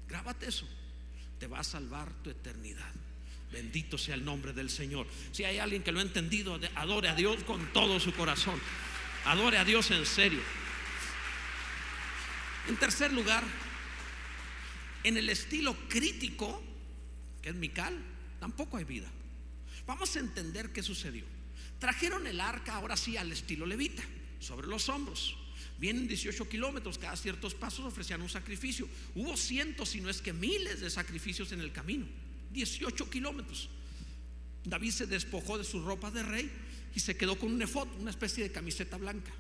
[0.08, 0.66] Grábate eso.
[1.40, 2.94] Te va a salvar tu eternidad.
[3.54, 5.06] Bendito sea el nombre del Señor.
[5.32, 8.60] Si hay alguien que lo ha entendido, adore a Dios con todo su corazón.
[9.26, 10.42] Adore a Dios en serio.
[12.68, 13.44] En tercer lugar,
[15.04, 16.64] en el estilo crítico,
[17.44, 17.96] que es Mical,
[18.40, 19.12] tampoco hay vida.
[19.86, 21.24] Vamos a entender qué sucedió.
[21.78, 24.04] Trajeron el arca ahora sí al estilo levita,
[24.40, 25.38] sobre los hombros.
[25.78, 28.90] Vienen 18 kilómetros, cada ciertos pasos ofrecían un sacrificio.
[29.14, 32.08] Hubo cientos, si no es que miles de sacrificios en el camino.
[32.54, 33.70] 18 kilómetros.
[34.64, 36.52] David se despojó de su ropa de rey
[36.96, 39.32] y se quedó con un efod, una especie de camiseta blanca.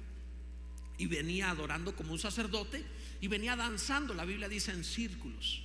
[0.97, 2.83] Y venía adorando como un sacerdote
[3.21, 5.61] y venía danzando, la Biblia dice, en círculos.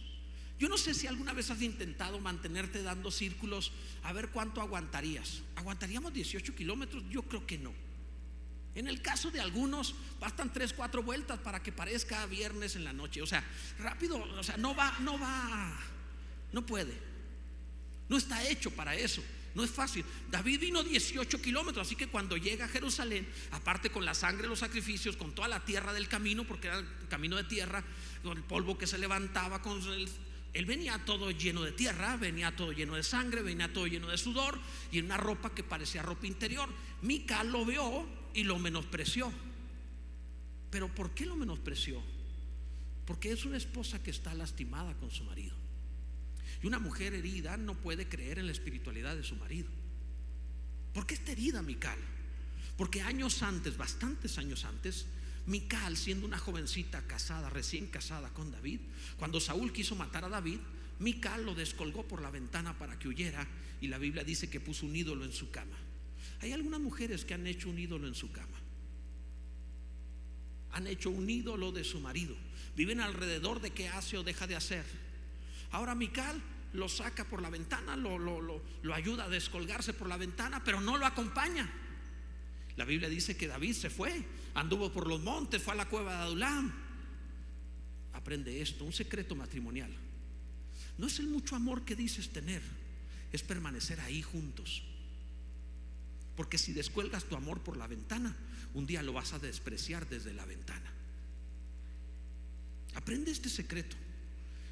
[0.58, 5.42] Yo no sé si alguna vez has intentado mantenerte dando círculos a ver cuánto aguantarías.
[5.54, 7.04] ¿Aguantaríamos 18 kilómetros?
[7.10, 7.72] Yo creo que no.
[8.74, 12.92] En el caso de algunos, bastan 3, 4 vueltas para que parezca viernes en la
[12.92, 13.22] noche.
[13.22, 13.44] O sea,
[13.78, 15.78] rápido, o sea, no va, no va,
[16.52, 17.07] no puede.
[18.08, 19.22] No está hecho para eso.
[19.54, 20.04] No es fácil.
[20.30, 24.60] David vino 18 kilómetros, así que cuando llega a Jerusalén, aparte con la sangre los
[24.60, 27.82] sacrificios, con toda la tierra del camino, porque era el camino de tierra,
[28.22, 29.80] con el polvo que se levantaba, con
[30.54, 34.18] él venía todo lleno de tierra, venía todo lleno de sangre, venía todo lleno de
[34.18, 34.58] sudor
[34.90, 36.68] y en una ropa que parecía ropa interior.
[37.02, 39.32] Mica lo vio y lo menospreció.
[40.70, 42.02] Pero ¿por qué lo menospreció?
[43.06, 45.56] Porque es una esposa que está lastimada con su marido.
[46.62, 49.68] Y una mujer herida no puede creer en la espiritualidad de su marido.
[50.92, 51.98] ¿Por qué está herida Mical?
[52.76, 55.06] Porque años antes, bastantes años antes,
[55.46, 58.80] Mical, siendo una jovencita casada, recién casada con David,
[59.16, 60.58] cuando Saúl quiso matar a David,
[60.98, 63.46] Mical lo descolgó por la ventana para que huyera
[63.80, 65.76] y la Biblia dice que puso un ídolo en su cama.
[66.40, 68.58] Hay algunas mujeres que han hecho un ídolo en su cama.
[70.72, 72.36] Han hecho un ídolo de su marido.
[72.76, 74.84] Viven alrededor de qué hace o deja de hacer.
[75.70, 76.40] Ahora Mical
[76.72, 80.80] lo saca por la ventana, lo, lo, lo, ayuda a descolgarse por la ventana, pero
[80.80, 81.70] no lo acompaña.
[82.76, 86.12] La Biblia dice que David se fue, anduvo por los montes, fue a la cueva
[86.12, 86.72] de Adulam.
[88.12, 89.90] Aprende esto, un secreto matrimonial.
[90.96, 92.62] No es el mucho amor que dices tener,
[93.32, 94.82] es permanecer ahí juntos.
[96.36, 98.36] Porque si descuelgas tu amor por la ventana,
[98.74, 100.92] un día lo vas a despreciar desde la ventana.
[102.94, 103.96] Aprende este secreto.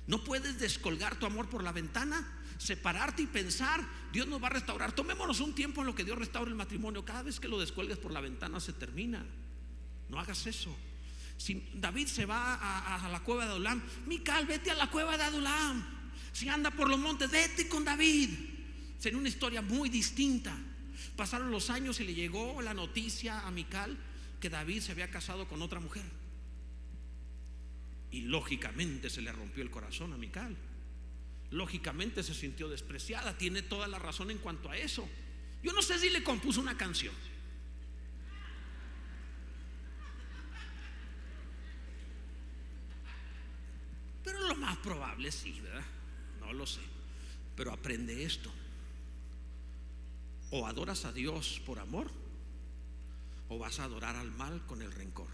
[0.06, 2.26] No puedes descolgar tu amor por la ventana,
[2.58, 4.92] separarte y pensar, Dios nos va a restaurar.
[4.92, 7.04] Tomémonos un tiempo en lo que Dios restaure el matrimonio.
[7.04, 9.24] Cada vez que lo descuelgues por la ventana se termina.
[10.08, 10.74] No hagas eso.
[11.36, 15.16] Si David se va a, a la cueva de Adulam, Mical, vete a la cueva
[15.16, 15.84] de Adulam.
[16.32, 18.30] Si anda por los montes, vete con David.
[18.98, 20.56] Sería una historia muy distinta.
[21.16, 23.96] Pasaron los años y le llegó la noticia a Mical
[24.40, 26.04] que David se había casado con otra mujer.
[28.16, 30.56] Y lógicamente se le rompió el corazón a Mical.
[31.50, 33.36] Lógicamente se sintió despreciada.
[33.36, 35.06] Tiene toda la razón en cuanto a eso.
[35.62, 37.12] Yo no sé si le compuso una canción.
[44.24, 45.84] Pero lo más probable sí, ¿verdad?
[46.40, 46.80] No lo sé.
[47.54, 48.50] Pero aprende esto.
[50.52, 52.10] O adoras a Dios por amor,
[53.50, 55.28] o vas a adorar al mal con el rencor.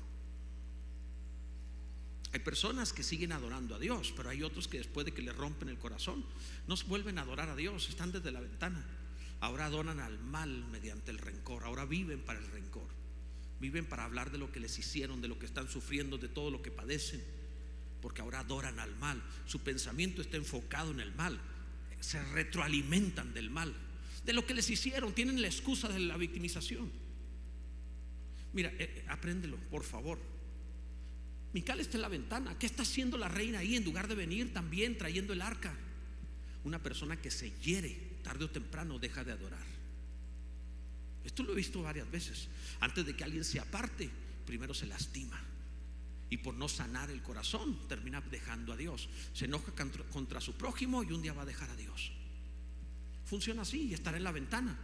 [2.33, 5.33] Hay personas que siguen adorando a Dios, pero hay otros que después de que le
[5.33, 6.25] rompen el corazón,
[6.66, 8.83] no vuelven a adorar a Dios, están desde la ventana.
[9.40, 12.88] Ahora adoran al mal mediante el rencor, ahora viven para el rencor.
[13.61, 16.51] Viven para hablar de lo que les hicieron, de lo que están sufriendo, de todo
[16.51, 17.23] lo que padecen,
[18.01, 19.23] porque ahora adoran al mal.
[19.47, 21.38] Su pensamiento está enfocado en el mal,
[22.01, 23.75] se retroalimentan del mal,
[24.25, 26.90] de lo que les hicieron, tienen la excusa de la victimización.
[28.55, 30.32] Mira, eh, apréndelo, por favor.
[31.53, 32.59] Mical está en la ventana.
[32.59, 35.75] ¿Qué está haciendo la reina ahí en lugar de venir también trayendo el arca?
[36.65, 39.67] Una persona que se hiere tarde o temprano deja de adorar.
[41.25, 42.49] Esto lo he visto varias veces.
[42.81, 44.11] Antes de que alguien se aparte,
[44.47, 45.41] primero se lastima.
[46.31, 49.09] Y por no sanar el corazón, termina dejando a Dios.
[49.35, 49.73] Se enoja
[50.11, 52.12] contra su prójimo y un día va a dejar a Dios.
[53.27, 54.79] Funciona así y estará en la ventana.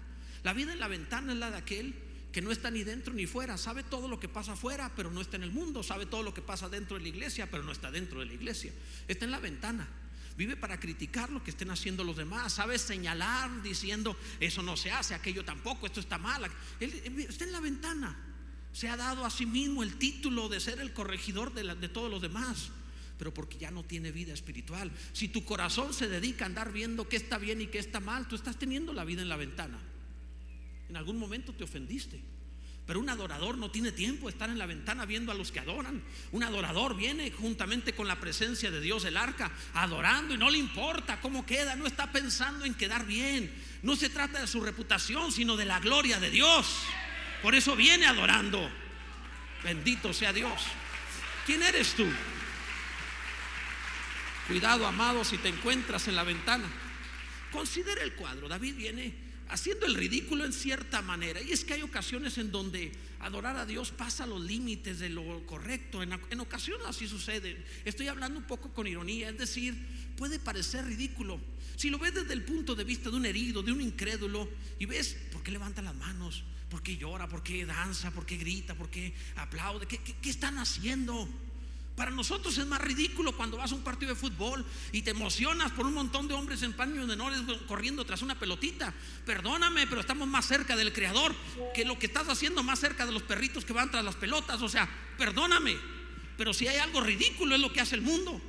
[0.44, 1.94] La vida en la ventana es la de aquel
[2.32, 5.20] que no está ni dentro ni fuera, sabe todo lo que pasa afuera, pero no
[5.20, 7.72] está en el mundo, sabe todo lo que pasa dentro de la iglesia, pero no
[7.72, 8.72] está dentro de la iglesia,
[9.06, 9.88] está en la ventana.
[10.36, 14.92] Vive para criticar lo que estén haciendo los demás, sabe señalar diciendo, eso no se
[14.92, 16.48] hace, aquello tampoco, esto está mal.
[16.78, 16.92] Él
[17.28, 18.16] está en la ventana.
[18.72, 22.10] Se ha dado a sí mismo el título de ser el corregidor de, de todos
[22.10, 22.70] los demás
[23.18, 24.92] pero porque ya no tiene vida espiritual.
[25.12, 28.28] Si tu corazón se dedica a andar viendo qué está bien y qué está mal,
[28.28, 29.76] tú estás teniendo la vida en la ventana.
[30.88, 32.20] En algún momento te ofendiste.
[32.88, 35.60] Pero un adorador no tiene tiempo de estar en la ventana viendo a los que
[35.60, 36.02] adoran.
[36.32, 40.56] Un adorador viene juntamente con la presencia de Dios, el arca, adorando y no le
[40.56, 43.52] importa cómo queda, no está pensando en quedar bien.
[43.82, 46.78] No se trata de su reputación, sino de la gloria de Dios.
[47.42, 48.70] Por eso viene adorando.
[49.62, 50.62] Bendito sea Dios.
[51.44, 52.06] ¿Quién eres tú?
[54.46, 56.64] Cuidado, amado, si te encuentras en la ventana.
[57.52, 58.48] Considera el cuadro.
[58.48, 61.40] David viene haciendo el ridículo en cierta manera.
[61.40, 65.44] Y es que hay ocasiones en donde adorar a Dios pasa los límites de lo
[65.46, 66.02] correcto.
[66.02, 67.64] En, ocasiones así sucede.
[67.84, 69.74] Estoy hablando un poco con ironía, es decir,
[70.16, 71.40] puede parecer ridículo.
[71.76, 74.86] Si lo ves desde el punto de vista de un herido, de un incrédulo, y
[74.86, 78.74] ves por qué levanta las manos, por qué llora, por qué danza, por qué grita,
[78.74, 81.28] por qué aplaude, qué están haciendo.
[81.98, 85.72] Para nosotros es más ridículo cuando vas a un partido de fútbol y te emocionas
[85.72, 88.94] por un montón de hombres en paños menores corriendo tras una pelotita.
[89.26, 91.34] Perdóname, pero estamos más cerca del Creador
[91.74, 94.62] que lo que estás haciendo más cerca de los perritos que van tras las pelotas.
[94.62, 95.76] O sea, perdóname,
[96.36, 98.40] pero si hay algo ridículo es lo que hace el mundo.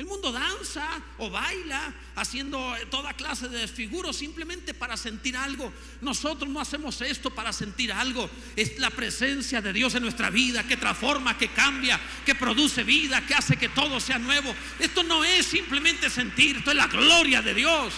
[0.00, 5.70] El mundo danza o baila haciendo toda clase de desfiguros simplemente para sentir algo.
[6.00, 8.30] Nosotros no hacemos esto para sentir algo.
[8.56, 13.26] Es la presencia de Dios en nuestra vida que transforma, que cambia, que produce vida,
[13.26, 14.54] que hace que todo sea nuevo.
[14.78, 17.92] Esto no es simplemente sentir, esto es la gloria de Dios.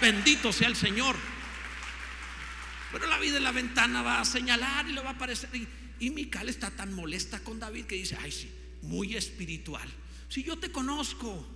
[0.00, 1.16] Bendito sea el Señor.
[2.92, 5.50] Pero la vida en la ventana va a señalar y le va a aparecer.
[5.52, 5.66] Y,
[5.98, 8.48] y Mical está tan molesta con David que dice, ay sí,
[8.82, 10.03] muy espiritual.
[10.34, 11.46] Si yo te conozco,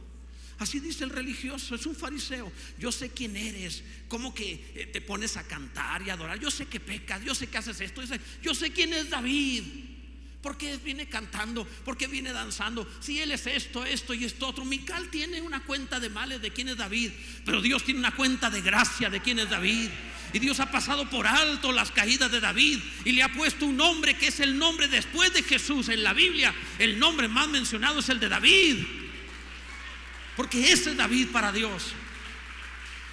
[0.59, 2.51] Así dice el religioso, es un fariseo.
[2.81, 6.41] Yo sé quién eres, cómo que eh, te pones a cantar y adorar.
[6.41, 8.03] Yo sé que pecas, yo sé que haces esto.
[8.43, 9.62] Yo sé quién es David.
[10.42, 11.64] ¿Por qué viene cantando?
[11.64, 12.88] ¿Por qué viene danzando?
[13.01, 14.64] Si él es esto, esto y esto otro.
[14.64, 17.11] Mical tiene una cuenta de males de quién es David,
[17.44, 19.90] pero Dios tiene una cuenta de gracia de quién es David.
[20.33, 23.77] Y Dios ha pasado por alto las caídas de David y le ha puesto un
[23.77, 26.55] nombre que es el nombre después de Jesús en la Biblia.
[26.79, 28.77] El nombre más mencionado es el de David.
[30.37, 31.94] Porque ese es David para Dios.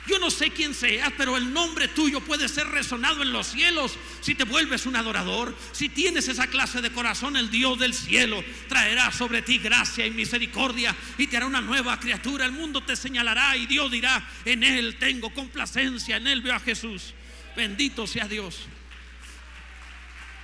[0.07, 3.97] Yo no sé quién seas, pero el nombre tuyo puede ser resonado en los cielos
[4.21, 5.55] si te vuelves un adorador.
[5.71, 10.11] Si tienes esa clase de corazón, el Dios del cielo traerá sobre ti gracia y
[10.11, 12.45] misericordia y te hará una nueva criatura.
[12.45, 16.59] El mundo te señalará y Dios dirá, en Él tengo complacencia, en Él veo a
[16.59, 17.13] Jesús.
[17.55, 18.67] Bendito sea Dios.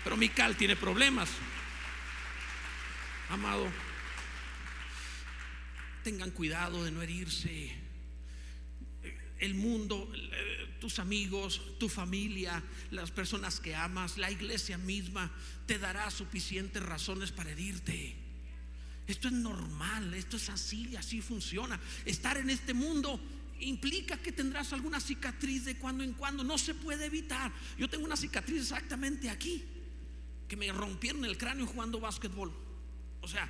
[0.04, 1.30] Pero Mical tiene problemas.
[3.30, 3.72] Amado,
[6.04, 7.81] tengan cuidado de no herirse.
[9.42, 10.10] El mundo,
[10.80, 15.32] tus amigos, tu familia, las personas que amas, la iglesia misma,
[15.66, 18.16] te dará suficientes razones para herirte.
[19.08, 21.80] Esto es normal, esto es así, así funciona.
[22.06, 23.20] Estar en este mundo
[23.60, 27.52] implica que tendrás alguna cicatriz de cuando en cuando, no se puede evitar.
[27.78, 29.64] Yo tengo una cicatriz exactamente aquí,
[30.48, 32.54] que me rompieron el cráneo jugando básquetbol.
[33.22, 33.50] O sea,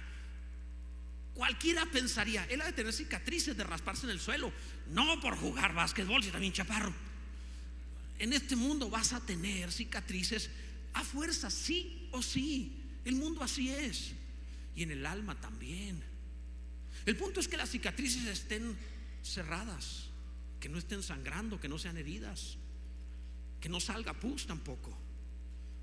[1.34, 4.52] Cualquiera pensaría, él ha de tener cicatrices de rasparse en el suelo,
[4.90, 6.94] no por jugar básquetbol, si también chaparro.
[8.20, 10.50] En este mundo vas a tener cicatrices
[10.94, 12.78] a fuerza, sí o sí.
[13.06, 14.12] El mundo así es.
[14.76, 16.04] Y en el alma también.
[17.06, 18.78] El punto es que las cicatrices estén
[19.24, 20.10] cerradas,
[20.60, 22.58] que no estén sangrando, que no sean heridas,
[23.60, 24.96] que no salga pus tampoco.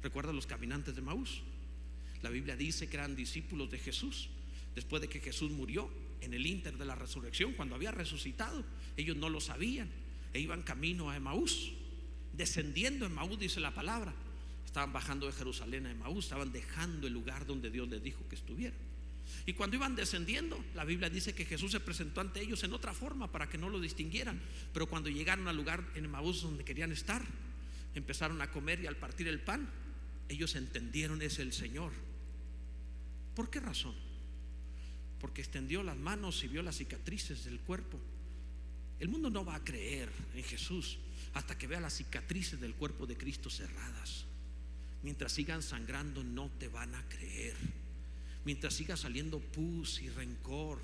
[0.02, 1.42] ¿Recuerda los caminantes de Maús?
[2.22, 4.28] La Biblia dice que eran discípulos de Jesús
[4.78, 8.64] después de que Jesús murió en el inter de la resurrección, cuando había resucitado.
[8.96, 9.88] Ellos no lo sabían
[10.32, 11.72] e iban camino a Emaús,
[12.32, 14.14] descendiendo a Emaús, dice la palabra.
[14.64, 18.36] Estaban bajando de Jerusalén a Emaús, estaban dejando el lugar donde Dios les dijo que
[18.36, 18.78] estuvieran.
[19.46, 22.94] Y cuando iban descendiendo, la Biblia dice que Jesús se presentó ante ellos en otra
[22.94, 24.40] forma para que no lo distinguieran.
[24.72, 27.20] Pero cuando llegaron al lugar en Emaús donde querían estar,
[27.96, 29.68] empezaron a comer y al partir el pan,
[30.28, 31.90] ellos entendieron es el Señor.
[33.34, 34.07] ¿Por qué razón?
[35.20, 37.98] Porque extendió las manos y vio las cicatrices del cuerpo.
[39.00, 40.98] El mundo no va a creer en Jesús
[41.34, 44.24] hasta que vea las cicatrices del cuerpo de Cristo cerradas.
[45.02, 47.54] Mientras sigan sangrando no te van a creer.
[48.44, 50.80] Mientras siga saliendo pus y rencor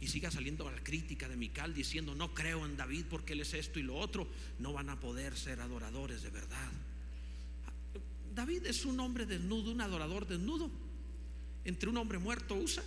[0.00, 3.54] y siga saliendo la crítica de Mical diciendo no creo en David porque él es
[3.54, 4.26] esto y lo otro,
[4.58, 6.70] no van a poder ser adoradores de verdad.
[8.34, 10.70] David es un hombre desnudo, un adorador desnudo.
[11.64, 12.82] Entre un hombre muerto usa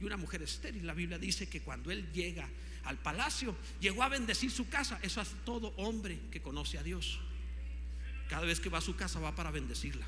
[0.00, 0.86] y una mujer estéril.
[0.86, 2.48] La Biblia dice que cuando él llega
[2.84, 4.98] al palacio, llegó a bendecir su casa.
[5.02, 7.20] Eso hace todo hombre que conoce a Dios.
[8.28, 10.06] Cada vez que va a su casa va para bendecirla.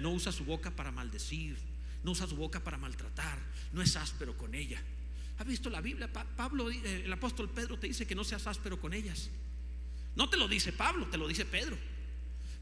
[0.00, 1.56] No usa su boca para maldecir,
[2.04, 3.38] no usa su boca para maltratar,
[3.72, 4.82] no es áspero con ella.
[5.38, 6.12] ¿Ha visto la Biblia?
[6.12, 9.30] Pablo, eh, el apóstol Pedro te dice que no seas áspero con ellas.
[10.14, 11.76] No te lo dice Pablo, te lo dice Pedro.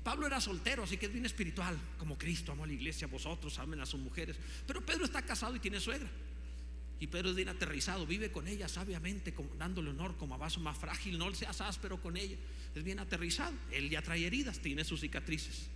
[0.02, 3.58] Pablo era soltero, así que es bien espiritual, como Cristo amó a la iglesia, vosotros
[3.58, 4.36] amen a sus mujeres.
[4.66, 6.08] Pero Pedro está casado y tiene suegra.
[7.00, 10.76] Y Pedro es bien aterrizado, vive con ella sabiamente, dándole honor como a vaso más
[10.76, 12.36] frágil, no seas áspero con ella.
[12.74, 15.68] Es bien aterrizado, él ya trae heridas, tiene sus cicatrices.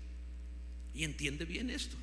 [0.95, 1.97] Y entiende bien esto.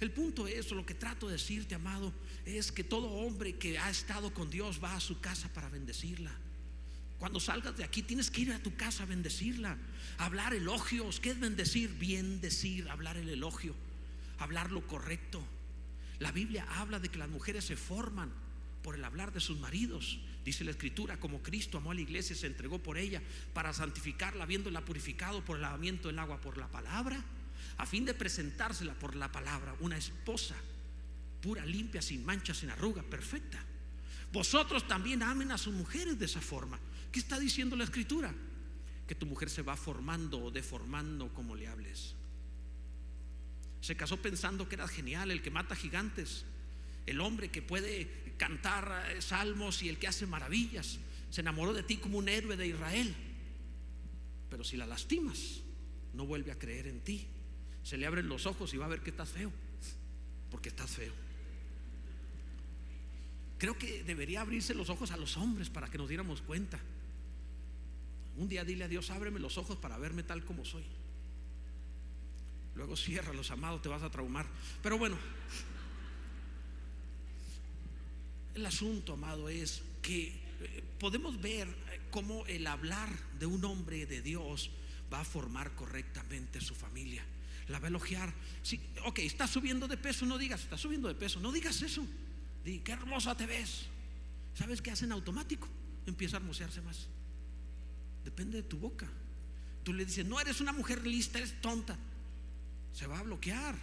[0.00, 2.12] El punto es, lo que trato de decirte, amado,
[2.44, 6.32] es que todo hombre que ha estado con Dios va a su casa para bendecirla.
[7.18, 9.78] Cuando salgas de aquí tienes que ir a tu casa a bendecirla,
[10.18, 11.20] hablar elogios.
[11.20, 11.94] ¿Qué es bendecir?
[11.94, 13.74] Bien decir, hablar el elogio,
[14.38, 15.42] hablar lo correcto.
[16.18, 18.32] La Biblia habla de que las mujeres se forman
[18.82, 20.18] por el hablar de sus maridos.
[20.44, 23.72] Dice la escritura, como Cristo amó a la iglesia y se entregó por ella para
[23.72, 27.22] santificarla, habiéndola purificado por el lavamiento del agua por la palabra,
[27.78, 30.54] a fin de presentársela por la palabra, una esposa
[31.42, 33.62] pura, limpia, sin mancha, sin arruga, perfecta.
[34.32, 36.78] Vosotros también amen a sus mujeres de esa forma.
[37.12, 38.34] ¿Qué está diciendo la escritura?
[39.06, 42.15] Que tu mujer se va formando o deformando como le hables.
[43.80, 46.44] Se casó pensando que era genial, el que mata gigantes,
[47.06, 50.98] el hombre que puede cantar eh, salmos y el que hace maravillas.
[51.30, 53.14] Se enamoró de ti como un héroe de Israel.
[54.50, 55.60] Pero si la lastimas,
[56.14, 57.26] no vuelve a creer en ti.
[57.82, 59.52] Se le abren los ojos y va a ver que estás feo,
[60.50, 61.12] porque estás feo.
[63.58, 66.78] Creo que debería abrirse los ojos a los hombres para que nos diéramos cuenta.
[68.36, 70.84] Un día dile a Dios, ábreme los ojos para verme tal como soy.
[72.76, 74.46] Luego cierra los amados, te vas a traumar.
[74.82, 75.18] Pero bueno,
[78.54, 80.28] el asunto, amado, es que
[80.60, 83.08] eh, podemos ver eh, cómo el hablar
[83.38, 84.70] de un hombre de Dios
[85.12, 87.24] va a formar correctamente su familia.
[87.68, 88.32] La va a elogiar.
[88.62, 92.06] Sí, ok, está subiendo de peso, no digas, está subiendo de peso, no digas eso.
[92.62, 93.86] Di, qué hermosa te ves.
[94.54, 95.66] ¿Sabes qué hacen automático?
[96.06, 97.08] Empieza a hermosearse más.
[98.22, 99.08] Depende de tu boca.
[99.82, 101.96] Tú le dices, no eres una mujer lista, eres tonta.
[102.96, 103.76] Se va a bloquear.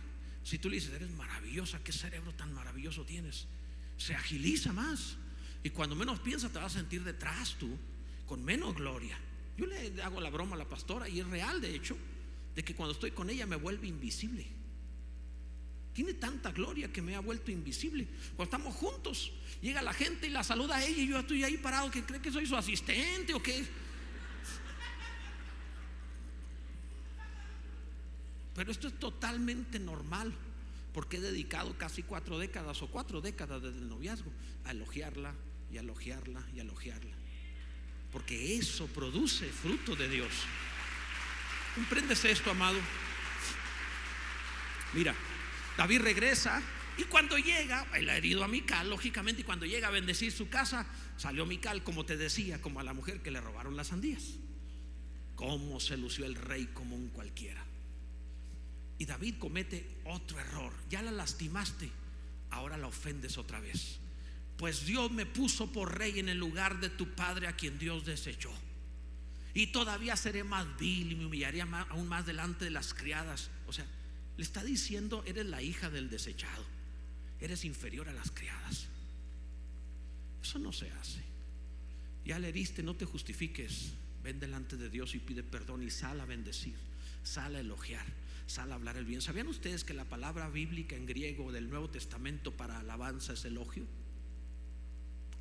[0.43, 3.45] Si tú le dices, eres maravillosa, qué cerebro tan maravilloso tienes,
[3.95, 5.18] se agiliza más.
[5.64, 7.78] Y cuando menos piensas, te vas a sentir detrás tú,
[8.26, 9.16] con menos gloria.
[9.55, 11.95] Yo le hago la broma a la pastora y es real, de hecho,
[12.55, 14.47] de que cuando estoy con ella me vuelve invisible.
[15.93, 18.07] Tiene tanta gloria que me ha vuelto invisible.
[18.36, 21.57] Cuando estamos juntos, llega la gente y la saluda a ella y yo estoy ahí
[21.57, 23.64] parado que cree que soy su asistente o qué.
[28.56, 30.34] Pero esto es totalmente normal,
[30.93, 34.32] porque he dedicado casi cuatro décadas o cuatro décadas desde el noviazgo
[34.66, 35.34] a elogiarla
[35.72, 37.16] y a elogiarla y a elogiarla.
[38.12, 40.32] Porque eso produce fruto de Dios.
[41.74, 42.78] ¿Comprendes esto, amado?
[44.93, 45.16] Mira,
[45.76, 46.62] David regresa
[46.97, 50.47] y cuando llega, él ha herido a Mical, lógicamente, y cuando llega a bendecir su
[50.49, 50.86] casa,
[51.18, 54.36] salió Mical, como te decía, como a la mujer que le robaron las sandías.
[55.36, 57.66] Cómo se lució el rey como un cualquiera.
[59.04, 60.72] Y David comete otro error.
[60.89, 61.91] Ya la lastimaste,
[62.51, 63.97] ahora la ofendes otra vez.
[64.56, 68.06] Pues Dios me puso por rey en el lugar de tu padre a quien Dios
[68.06, 68.54] desechó.
[69.54, 73.49] Y todavía seré más vil y me humillaría aún más delante de las criadas.
[73.68, 73.86] O sea,
[74.38, 76.64] le está diciendo, eres la hija del desechado.
[77.41, 78.88] Eres inferior a las criadas.
[80.41, 81.22] Eso no se hace.
[82.24, 83.95] Ya le heriste, no te justifiques.
[84.24, 86.78] Ven delante de Dios y pide perdón y sal a bendecir,
[87.22, 89.21] sal a elogiar sale a hablar el bien.
[89.21, 93.85] ¿Sabían ustedes que la palabra bíblica en griego del Nuevo Testamento para alabanza es elogio?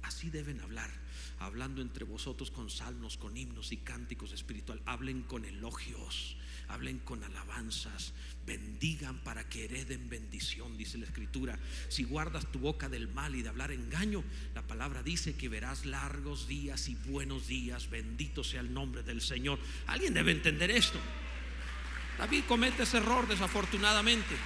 [0.02, 0.90] Así deben hablar,
[1.38, 4.82] hablando entre vosotros con salmos, con himnos y cánticos espiritual.
[4.84, 6.36] Hablen con elogios,
[6.68, 8.12] hablen con alabanzas,
[8.44, 11.58] bendigan para que hereden bendición, dice la escritura.
[11.88, 14.24] Si guardas tu boca del mal y de hablar engaño,
[14.54, 17.88] la palabra dice que verás largos días y buenos días.
[17.88, 19.60] Bendito sea el nombre del Señor.
[19.86, 20.98] Alguien debe entender esto.
[22.18, 24.36] David comete ese error desafortunadamente.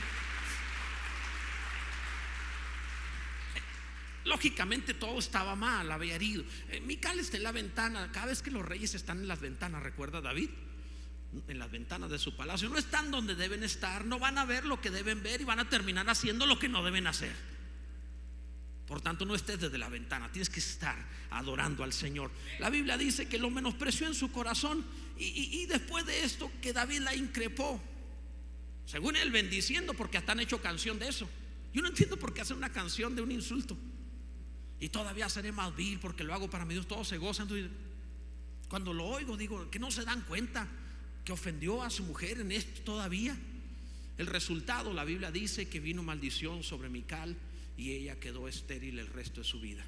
[4.26, 6.44] Lógicamente todo estaba mal, había herido.
[6.68, 9.82] Eh, Mical está en la ventana, cada vez que los reyes están en las ventanas,
[9.82, 10.50] ¿recuerda David?
[11.46, 14.64] En las ventanas de su palacio, no están donde deben estar, no van a ver
[14.64, 17.34] lo que deben ver y van a terminar haciendo lo que no deben hacer.
[18.86, 20.96] Por tanto, no estés desde la ventana, tienes que estar
[21.30, 22.30] adorando al Señor.
[22.58, 24.84] La Biblia dice que lo menospreció en su corazón
[25.18, 27.80] y, después de esto que David la increpó.
[28.84, 31.28] Según él bendiciendo, porque hasta han hecho canción de eso.
[31.72, 33.76] Yo no entiendo por qué hacer una canción de un insulto.
[34.78, 36.86] Y todavía seré más vil porque lo hago para mi Dios.
[36.86, 37.48] Todos se gozan.
[38.68, 40.68] Cuando lo oigo, digo que no se dan cuenta
[41.24, 43.36] que ofendió a su mujer en esto todavía.
[44.18, 47.36] El resultado, la Biblia dice que vino maldición sobre Mical
[47.76, 49.84] y ella quedó estéril el resto de su vida.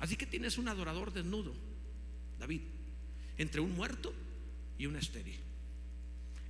[0.00, 1.54] Así que tienes un adorador desnudo,
[2.38, 2.60] David,
[3.36, 4.12] entre un muerto
[4.78, 5.38] y un estéril.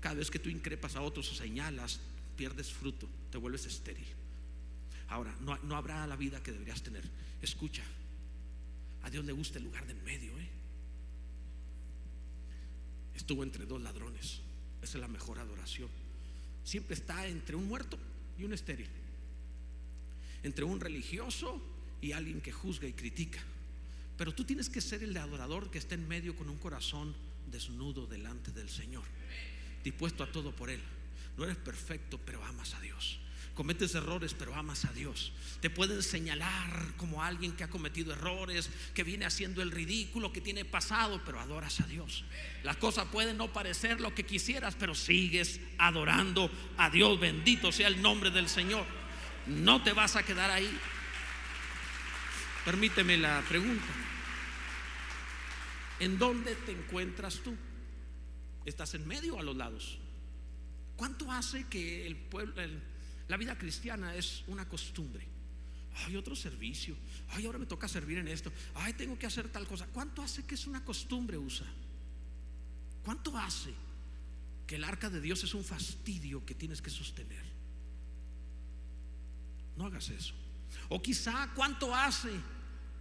[0.01, 2.01] Cada vez que tú increpas a otros o señalas,
[2.37, 4.07] pierdes fruto, te vuelves estéril.
[5.09, 7.03] Ahora, no, no habrá la vida que deberías tener.
[7.43, 7.83] Escucha,
[9.03, 10.39] a Dios le gusta el lugar de en medio.
[10.39, 10.49] ¿eh?
[13.17, 14.41] Estuvo entre dos ladrones.
[14.83, 15.89] Esa es la mejor adoración.
[16.63, 17.99] Siempre está entre un muerto
[18.39, 18.89] y un estéril
[20.43, 21.61] entre un religioso
[22.01, 23.41] y alguien que juzga y critica.
[24.17, 27.15] Pero tú tienes que ser el adorador que esté en medio con un corazón
[27.51, 29.05] desnudo delante del Señor,
[29.83, 30.81] dispuesto a todo por Él.
[31.37, 33.21] No eres perfecto, pero amas a Dios.
[33.55, 35.33] Cometes errores, pero amas a Dios.
[35.61, 40.41] Te pueden señalar como alguien que ha cometido errores, que viene haciendo el ridículo, que
[40.41, 42.25] tiene pasado, pero adoras a Dios.
[42.63, 47.19] Las cosas pueden no parecer lo que quisieras, pero sigues adorando a Dios.
[47.19, 48.87] Bendito sea el nombre del Señor.
[49.49, 50.71] No te vas a quedar ahí.
[52.65, 54.08] Permíteme la pregunta.
[56.01, 57.57] ¿En dónde te encuentras tú?
[58.65, 59.99] ¿Estás en medio o a los lados?
[60.97, 62.55] ¿Cuánto hace que el pueblo,
[63.29, 65.27] la vida cristiana es una costumbre?
[66.07, 66.97] Hay otro servicio.
[67.31, 68.53] Ay, ahora me toca servir en esto.
[68.75, 69.87] Ay, tengo que hacer tal cosa.
[69.87, 71.67] ¿Cuánto hace que es una costumbre, usa?
[73.05, 73.73] ¿Cuánto hace
[74.67, 77.45] que el arca de Dios es un fastidio que tienes que sostener?
[79.77, 80.35] No hagas eso.
[80.89, 82.31] O quizá cuánto hace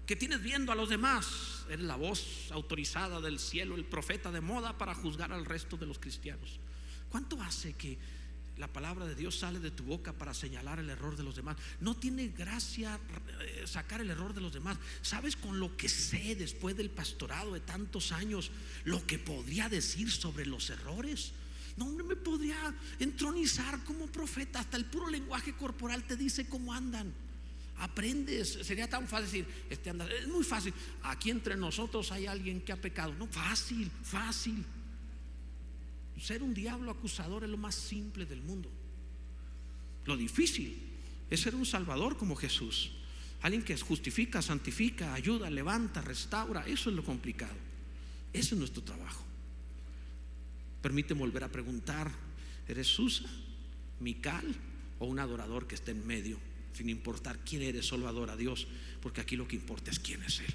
[0.07, 1.65] que tienes viendo a los demás.
[1.69, 5.85] Eres la voz autorizada del cielo, el profeta de moda para juzgar al resto de
[5.85, 6.59] los cristianos.
[7.09, 7.99] ¿Cuánto hace que
[8.57, 11.57] la palabra de Dios sale de tu boca para señalar el error de los demás.
[11.79, 12.99] No tiene gracia
[13.39, 14.77] eh, sacar el error de los demás.
[15.03, 18.49] ¿Sabes con lo que sé después del pastorado de tantos años
[18.83, 21.33] lo que podría decir sobre los errores?
[21.75, 24.59] No, me podría entronizar como profeta.
[24.59, 27.13] Hasta el puro lenguaje corporal te dice cómo andan.
[27.79, 28.59] Aprendes.
[28.63, 30.07] Sería tan fácil decir, este anda.
[30.11, 30.73] Es muy fácil.
[31.03, 33.13] Aquí entre nosotros hay alguien que ha pecado.
[33.13, 34.63] No, fácil, fácil.
[36.19, 38.69] Ser un diablo acusador es lo más simple del mundo.
[40.05, 40.81] Lo difícil
[41.29, 42.91] es ser un salvador como Jesús.
[43.41, 46.65] Alguien que justifica, santifica, ayuda, levanta, restaura.
[46.65, 47.55] Eso es lo complicado.
[48.33, 49.23] Ese es nuestro trabajo.
[50.81, 52.11] Permíteme volver a preguntar,
[52.67, 53.25] ¿eres Susa,
[53.99, 54.55] Mical
[54.99, 56.39] o un adorador que está en medio?
[56.77, 58.67] Sin importar quién eres, solo a Dios,
[59.01, 60.53] porque aquí lo que importa es quién es Él.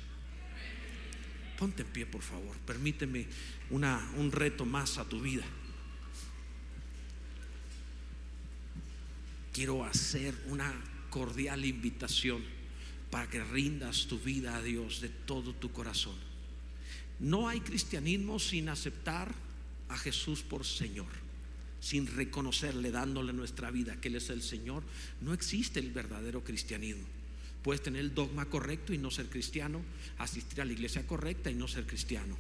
[1.59, 2.57] Ponte en pie, por favor.
[2.59, 3.27] Permíteme
[3.71, 5.43] una, un reto más a tu vida.
[9.53, 10.73] Quiero hacer una
[11.11, 12.45] cordial invitación
[13.11, 16.15] para que rindas tu vida a Dios de todo tu corazón.
[17.19, 19.35] No hay cristianismo sin aceptar
[19.89, 21.11] a Jesús por Señor,
[21.83, 24.85] sin reconocerle, dándole nuestra vida que Él es el Señor.
[25.21, 27.03] No existe el verdadero cristianismo.
[27.65, 29.83] Puedes tener el dogma correcto y no ser cristiano,
[30.19, 32.37] asistir a la iglesia correcta y no ser cristiano.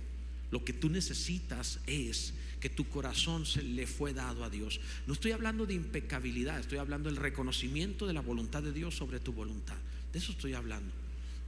[0.52, 4.80] Lo que tú necesitas es que tu corazón se le fue dado a Dios.
[5.08, 9.18] No estoy hablando de impecabilidad, estoy hablando del reconocimiento de la voluntad de Dios sobre
[9.18, 9.76] tu voluntad.
[10.12, 10.92] De eso estoy hablando,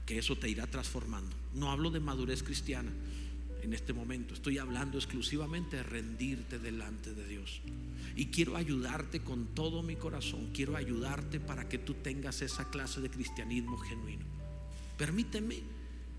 [0.05, 1.33] que eso te irá transformando.
[1.53, 2.91] No hablo de madurez cristiana
[3.65, 7.61] en este momento, estoy hablando exclusivamente de rendirte delante de Dios.
[8.15, 13.01] Y quiero ayudarte con todo mi corazón, quiero ayudarte para que tú tengas esa clase
[13.01, 14.23] de cristianismo genuino.
[14.97, 15.63] Permíteme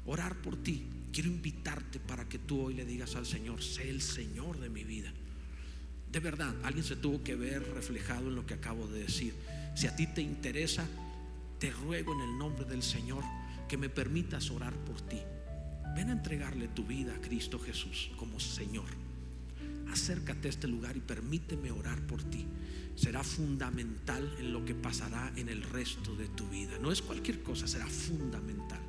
[0.07, 0.87] orar por ti.
[1.13, 4.83] Quiero invitarte para que tú hoy le digas al Señor, sé el Señor de mi
[4.83, 5.13] vida.
[6.11, 9.35] De verdad, alguien se tuvo que ver reflejado en lo que acabo de decir.
[9.77, 10.87] Si a ti te interesa,
[11.61, 13.23] te ruego en el nombre del Señor
[13.69, 15.21] que me permitas orar por ti.
[15.97, 18.85] Ven a entregarle tu vida a Cristo Jesús como Señor.
[19.91, 22.47] Acércate a este lugar y permíteme orar por ti.
[22.95, 26.79] Será fundamental en lo que pasará en el resto de tu vida.
[26.83, 28.81] No es cualquier cosa, será fundamental.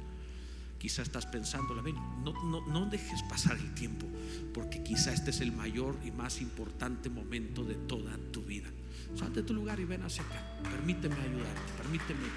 [0.77, 4.05] Quizá estás pensando, no, no, no dejes pasar el tiempo,
[4.53, 8.67] porque quizá este es el mayor y más importante momento de toda tu vida.
[9.15, 10.59] Salte de tu lugar y ven hacia acá.
[10.61, 12.27] Permíteme ayudarte, permíteme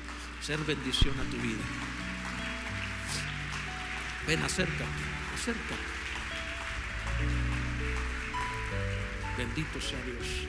[0.41, 2.10] ser bendición a tu vida.
[4.31, 4.85] Ven, acércate,
[5.35, 5.83] acércate.
[9.37, 10.47] Bendito sea Dios.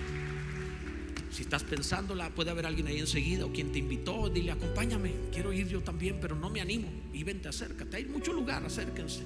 [1.32, 5.52] Si estás pensándola, puede haber alguien ahí enseguida o quien te invitó, dile, acompáñame, quiero
[5.52, 6.90] ir yo también, pero no me animo.
[7.12, 9.24] Y vente, acércate, hay mucho lugar, acérquense.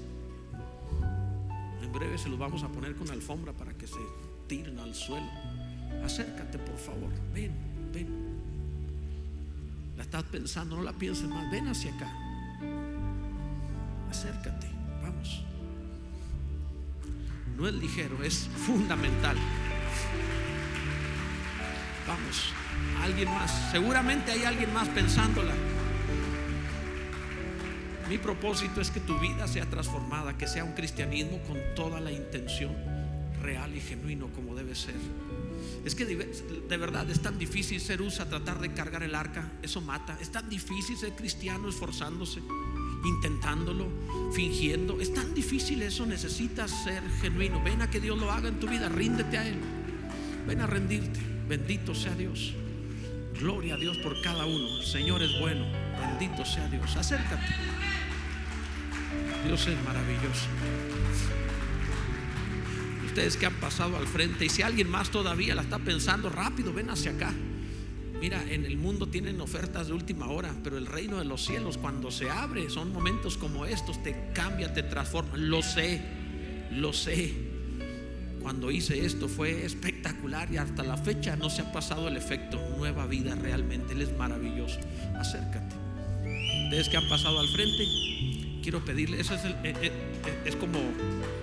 [1.81, 3.99] En breve se los vamos a poner con alfombra para que se
[4.47, 5.29] tiren al suelo.
[6.01, 7.51] Acércate, por favor, ven,
[7.93, 8.07] ven.
[9.97, 12.24] La estás pensando, no la pienses más, ven hacia acá.
[14.15, 14.67] Acércate,
[15.03, 15.43] vamos.
[17.57, 19.35] No es ligero, es fundamental.
[22.07, 22.53] Vamos,
[23.03, 23.71] alguien más.
[23.71, 25.53] Seguramente hay alguien más pensándola.
[28.07, 32.13] Mi propósito es que tu vida sea transformada, que sea un cristianismo con toda la
[32.13, 32.73] intención
[33.41, 34.95] real y genuino como debe ser.
[35.83, 39.81] Es que de verdad es tan difícil ser usa, tratar de cargar el arca, eso
[39.81, 40.17] mata.
[40.21, 42.41] Es tan difícil ser cristiano esforzándose,
[43.05, 43.87] intentándolo,
[44.33, 44.99] fingiendo.
[44.99, 47.61] Es tan difícil eso, necesitas ser genuino.
[47.63, 49.57] Ven a que Dios lo haga en tu vida, ríndete a Él.
[50.47, 51.19] Ven a rendirte.
[51.47, 52.53] Bendito sea Dios.
[53.39, 54.79] Gloria a Dios por cada uno.
[54.79, 55.65] El Señor es bueno.
[55.99, 56.95] Bendito sea Dios.
[56.95, 57.45] Acércate.
[59.45, 60.47] Dios es maravilloso.
[63.05, 66.73] Ustedes que han pasado al frente y si alguien más todavía la está pensando, rápido,
[66.73, 67.33] ven hacia acá.
[68.19, 71.77] Mira, en el mundo tienen ofertas de última hora, pero el reino de los cielos
[71.77, 75.37] cuando se abre son momentos como estos, te cambia, te transforma.
[75.37, 76.01] Lo sé,
[76.71, 77.55] lo sé
[78.45, 82.61] cuando hice esto fue espectacular y hasta la fecha no se ha pasado el efecto.
[82.77, 84.79] Nueva vida realmente, Él es maravilloso.
[85.17, 85.75] Acércate.
[86.65, 87.87] Ustedes que han pasado al frente,
[88.61, 89.91] quiero pedirle, eso es, eh, eh, eh,
[90.45, 90.77] es como,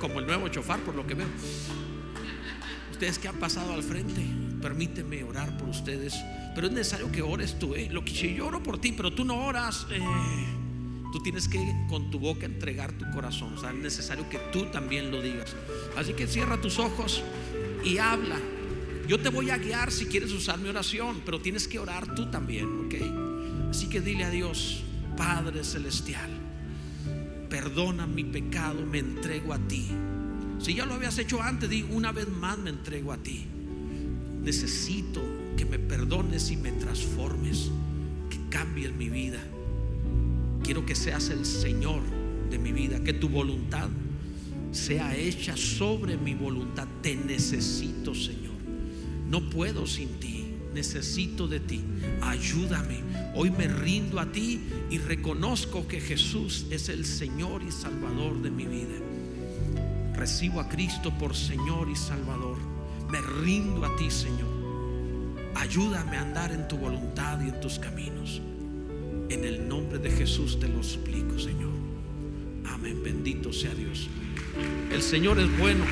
[0.01, 1.27] como el nuevo chofar por lo que veo.
[3.03, 4.23] Ustedes que han pasado al frente,
[4.63, 6.15] permíteme orar por ustedes,
[6.55, 7.75] pero es necesario que ores tú.
[7.91, 9.89] Lo que si yo oro por ti, pero tú no oras.
[11.13, 13.55] Tú tienes que con tu boca entregar tu corazón.
[13.55, 15.57] O sea, es necesario que tú también lo digas.
[15.97, 17.25] Así que cierra tus ojos
[17.85, 18.39] y habla.
[19.09, 22.31] Yo te voy a guiar si quieres usar mi oración, pero tienes que orar tú
[22.31, 23.71] también, ¿ok?
[23.71, 24.85] Así que dile a Dios,
[25.17, 26.31] Padre Celestial,
[27.51, 29.91] perdona mi pecado, me entrego a ti.
[30.63, 33.45] Si ya lo habías hecho antes, di una vez más me entrego a ti.
[34.43, 35.21] Necesito
[35.57, 37.69] que me perdones y me transformes,
[38.31, 39.41] que cambies mi vida.
[40.63, 42.01] Quiero que seas el Señor
[42.49, 43.89] de mi vida, que tu voluntad
[44.71, 46.87] sea hecha sobre mi voluntad.
[47.03, 48.55] Te necesito, Señor.
[49.29, 50.47] No puedo sin ti.
[50.73, 51.81] Necesito de ti.
[52.23, 53.01] Ayúdame.
[53.35, 54.61] Hoy me rindo a ti
[54.91, 59.12] y reconozco que Jesús es el Señor y Salvador de mi vida.
[60.23, 62.57] Recibo a Cristo por Señor y Salvador.
[63.11, 64.47] Me rindo a ti, Señor.
[65.57, 68.41] Ayúdame a andar en tu voluntad y en tus caminos.
[69.31, 71.73] En el nombre de Jesús te lo suplico, Señor.
[72.69, 73.03] Amén.
[73.03, 74.09] Bendito sea Dios.
[74.93, 75.85] El Señor es bueno.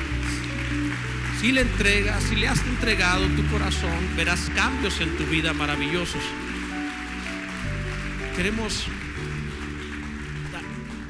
[1.41, 6.23] Si le entregas, si le has entregado tu corazón, verás cambios en tu vida maravillosos.
[8.37, 8.87] Queremos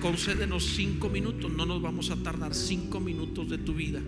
[0.02, 4.02] concédenos cinco minutos, no nos vamos a tardar cinco minutos de tu vida.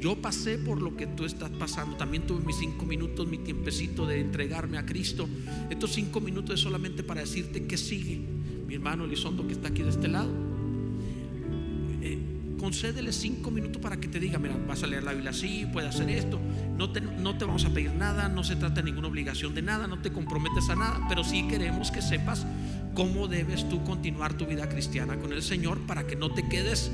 [0.00, 4.06] Yo pasé por lo que tú estás pasando, también tuve mis cinco minutos, mi tiempecito
[4.06, 5.28] de entregarme a Cristo.
[5.70, 8.20] Estos cinco minutos es solamente para decirte que sigue.
[8.66, 10.32] Mi hermano Elizondo que está aquí de este lado,
[12.00, 12.18] eh,
[12.58, 15.94] concédele cinco minutos para que te diga, mira, vas a leer la Biblia así, puedes
[15.94, 16.40] hacer esto.
[16.78, 19.60] No te, no te vamos a pedir nada, no se trata de ninguna obligación de
[19.60, 22.46] nada, no te comprometes a nada, pero sí queremos que sepas
[22.94, 26.90] cómo debes tú continuar tu vida cristiana con el Señor para que no te quedes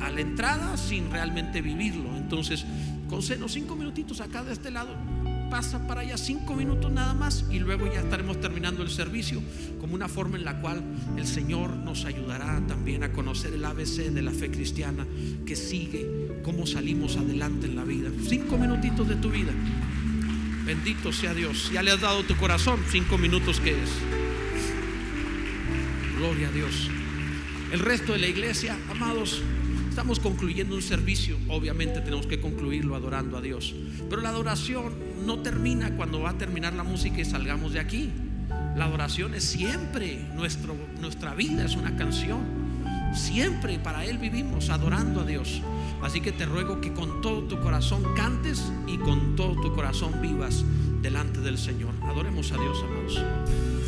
[0.00, 2.16] a la entrada sin realmente vivirlo.
[2.16, 2.64] Entonces,
[3.08, 4.96] concédenos cinco minutitos acá de este lado,
[5.50, 9.42] pasa para allá cinco minutos nada más y luego ya estaremos terminando el servicio
[9.80, 10.82] como una forma en la cual
[11.16, 15.06] el Señor nos ayudará también a conocer el ABC de la fe cristiana
[15.44, 18.08] que sigue, cómo salimos adelante en la vida.
[18.26, 19.52] Cinco minutitos de tu vida.
[20.64, 21.70] Bendito sea Dios.
[21.72, 24.21] Ya le has dado tu corazón, cinco minutos que es.
[26.22, 26.88] Gloria a Dios.
[27.72, 29.42] El resto de la iglesia, amados,
[29.90, 31.36] estamos concluyendo un servicio.
[31.48, 33.74] Obviamente tenemos que concluirlo adorando a Dios.
[34.08, 34.94] Pero la adoración
[35.26, 38.12] no termina cuando va a terminar la música y salgamos de aquí.
[38.76, 40.24] La adoración es siempre.
[40.36, 42.38] Nuestro, nuestra vida es una canción.
[43.16, 45.60] Siempre para Él vivimos adorando a Dios.
[46.04, 50.22] Así que te ruego que con todo tu corazón cantes y con todo tu corazón
[50.22, 50.64] vivas
[51.02, 51.94] delante del Señor.
[52.04, 53.81] Adoremos a Dios, amados.